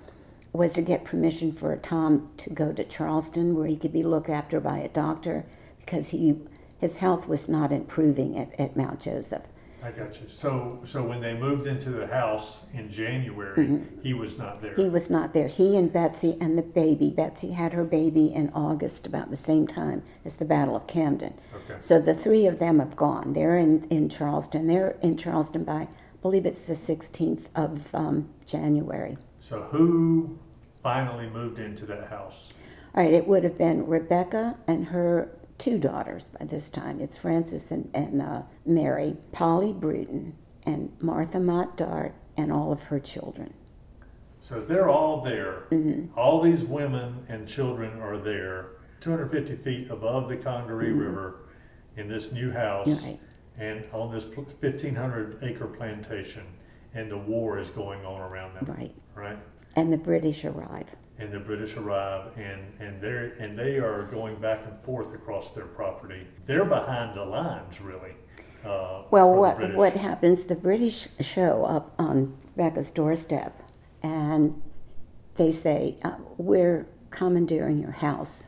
was 0.52 0.72
to 0.72 0.82
get 0.82 1.04
permission 1.04 1.52
for 1.52 1.76
Tom 1.76 2.28
to 2.38 2.50
go 2.50 2.72
to 2.72 2.82
Charleston, 2.82 3.54
where 3.54 3.68
he 3.68 3.76
could 3.76 3.92
be 3.92 4.02
looked 4.02 4.28
after 4.28 4.58
by 4.58 4.78
a 4.78 4.88
doctor, 4.88 5.46
because 5.78 6.08
he 6.08 6.40
his 6.80 6.96
health 6.96 7.28
was 7.28 7.48
not 7.48 7.70
improving 7.70 8.36
at, 8.36 8.58
at 8.58 8.76
Mount 8.76 8.98
Joseph. 8.98 9.44
I 9.82 9.90
got 9.90 10.20
you. 10.20 10.26
So, 10.28 10.80
so 10.84 11.04
when 11.04 11.20
they 11.20 11.34
moved 11.34 11.66
into 11.66 11.90
the 11.90 12.06
house 12.06 12.62
in 12.74 12.90
January, 12.90 13.80
he 14.02 14.12
was 14.12 14.36
not 14.36 14.60
there. 14.60 14.72
Mm-hmm. 14.72 14.82
He 14.82 14.88
was 14.88 15.08
not 15.08 15.32
there. 15.32 15.48
He 15.48 15.76
and 15.76 15.92
Betsy 15.92 16.36
and 16.40 16.58
the 16.58 16.62
baby. 16.62 17.10
Betsy 17.10 17.52
had 17.52 17.72
her 17.72 17.84
baby 17.84 18.32
in 18.32 18.50
August, 18.50 19.06
about 19.06 19.30
the 19.30 19.36
same 19.36 19.66
time 19.66 20.02
as 20.24 20.36
the 20.36 20.44
Battle 20.44 20.74
of 20.74 20.86
Camden. 20.86 21.34
Okay. 21.54 21.76
So 21.78 22.00
the 22.00 22.14
three 22.14 22.46
of 22.46 22.58
them 22.58 22.80
have 22.80 22.96
gone. 22.96 23.34
They're 23.34 23.56
in, 23.56 23.84
in 23.84 24.08
Charleston. 24.08 24.66
They're 24.66 24.98
in 25.02 25.16
Charleston 25.16 25.64
by, 25.64 25.82
I 25.82 25.88
believe 26.22 26.44
it's 26.44 26.64
the 26.64 26.74
16th 26.74 27.46
of 27.54 27.94
um, 27.94 28.28
January. 28.46 29.16
So 29.38 29.62
who 29.62 30.38
finally 30.82 31.28
moved 31.28 31.60
into 31.60 31.86
that 31.86 32.08
house? 32.08 32.48
All 32.94 33.04
right, 33.04 33.12
it 33.12 33.28
would 33.28 33.44
have 33.44 33.56
been 33.56 33.86
Rebecca 33.86 34.56
and 34.66 34.86
her 34.86 35.37
two 35.58 35.78
daughters 35.78 36.24
by 36.38 36.46
this 36.46 36.68
time. 36.68 37.00
It's 37.00 37.18
Frances 37.18 37.70
and, 37.70 37.90
and 37.92 38.22
uh, 38.22 38.42
Mary, 38.64 39.16
Polly 39.32 39.72
Brewton, 39.72 40.34
and 40.64 40.92
Martha 41.00 41.40
Motte 41.40 41.76
Dart, 41.76 42.14
and 42.36 42.52
all 42.52 42.70
of 42.72 42.84
her 42.84 43.00
children. 43.00 43.52
So 44.40 44.60
they're 44.60 44.88
all 44.88 45.22
there. 45.22 45.64
Mm-hmm. 45.70 46.18
All 46.18 46.40
these 46.40 46.64
women 46.64 47.26
and 47.28 47.46
children 47.46 48.00
are 48.00 48.16
there, 48.18 48.68
250 49.00 49.56
feet 49.56 49.90
above 49.90 50.28
the 50.28 50.36
Congaree 50.36 50.92
River 50.92 51.40
in 51.96 52.08
this 52.08 52.32
new 52.32 52.50
house 52.50 52.86
Mm-hmm. 52.88 53.06
Right. 53.06 53.20
and 53.58 53.84
on 53.92 54.12
this 54.14 54.24
1,500 54.26 55.38
acre 55.42 55.66
plantation. 55.66 56.44
And 56.94 57.10
the 57.10 57.18
war 57.18 57.58
is 57.58 57.68
going 57.70 58.04
on 58.06 58.20
around 58.20 58.54
them, 58.54 58.64
Right. 58.66 58.94
right? 59.14 59.38
And 59.76 59.92
the 59.92 59.98
British 59.98 60.44
arrive. 60.44 60.86
And 61.18 61.32
the 61.32 61.38
British 61.40 61.76
arrive, 61.76 62.30
and 62.36 62.60
and 62.80 63.00
they 63.00 63.32
and 63.38 63.58
they 63.58 63.78
are 63.78 64.04
going 64.04 64.36
back 64.36 64.64
and 64.66 64.78
forth 64.80 65.14
across 65.14 65.50
their 65.52 65.66
property. 65.66 66.26
They're 66.46 66.64
behind 66.64 67.14
the 67.14 67.24
lines, 67.24 67.80
really. 67.80 68.12
Uh, 68.64 69.02
Well, 69.10 69.32
what 69.34 69.74
what 69.74 69.94
happens? 69.94 70.44
The 70.44 70.54
British 70.54 71.08
show 71.20 71.64
up 71.64 71.92
on 71.98 72.36
Becca's 72.56 72.90
doorstep, 72.90 73.60
and 74.02 74.60
they 75.36 75.50
say, 75.52 75.96
uh, 76.04 76.16
"We're 76.36 76.86
commandeering 77.10 77.78
your 77.78 77.92
house, 77.92 78.46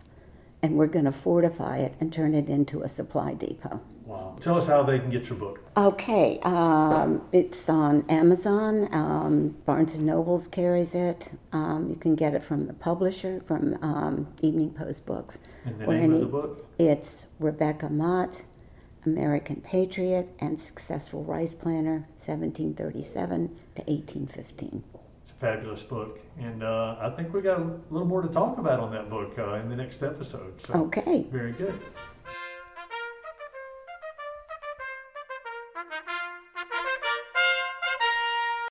and 0.62 0.76
we're 0.76 0.86
going 0.88 1.06
to 1.06 1.12
fortify 1.12 1.78
it 1.78 1.94
and 2.00 2.12
turn 2.12 2.34
it 2.34 2.48
into 2.48 2.82
a 2.82 2.88
supply 2.88 3.34
depot." 3.34 3.80
Wow. 4.10 4.36
Tell 4.40 4.56
us 4.56 4.66
how 4.66 4.82
they 4.82 4.98
can 4.98 5.08
get 5.08 5.28
your 5.28 5.38
book. 5.38 5.60
Okay, 5.76 6.40
um, 6.42 7.22
it's 7.30 7.68
on 7.68 8.04
Amazon. 8.08 8.92
Um, 8.92 9.50
Barnes 9.64 9.94
and 9.94 10.04
Nobles 10.04 10.48
carries 10.48 10.96
it. 10.96 11.30
Um, 11.52 11.86
you 11.88 11.94
can 11.94 12.16
get 12.16 12.34
it 12.34 12.42
from 12.42 12.66
the 12.66 12.72
publisher, 12.72 13.40
from 13.46 13.78
um, 13.82 14.26
Evening 14.42 14.70
Post 14.70 15.06
Books. 15.06 15.38
And 15.64 15.78
the 15.78 15.84
or 15.84 15.94
name 15.94 16.10
of 16.10 16.10
any- 16.10 16.20
the 16.24 16.26
book. 16.26 16.66
It's 16.76 17.26
Rebecca 17.38 17.88
Motte, 17.88 18.42
American 19.06 19.60
Patriot 19.60 20.28
and 20.40 20.58
Successful 20.60 21.22
Rice 21.22 21.54
Planner, 21.54 22.08
1737 22.18 23.48
to 23.76 23.82
1815. 23.82 24.82
It's 25.22 25.30
a 25.30 25.34
fabulous 25.34 25.82
book, 25.84 26.18
and 26.36 26.64
uh, 26.64 26.96
I 27.00 27.10
think 27.10 27.32
we 27.32 27.42
got 27.42 27.60
a 27.60 27.76
little 27.90 28.08
more 28.08 28.22
to 28.22 28.28
talk 28.28 28.58
about 28.58 28.80
on 28.80 28.90
that 28.90 29.08
book 29.08 29.38
uh, 29.38 29.54
in 29.54 29.68
the 29.68 29.76
next 29.76 30.02
episode. 30.02 30.60
So 30.60 30.74
Okay, 30.74 31.26
very 31.30 31.52
good. 31.52 31.78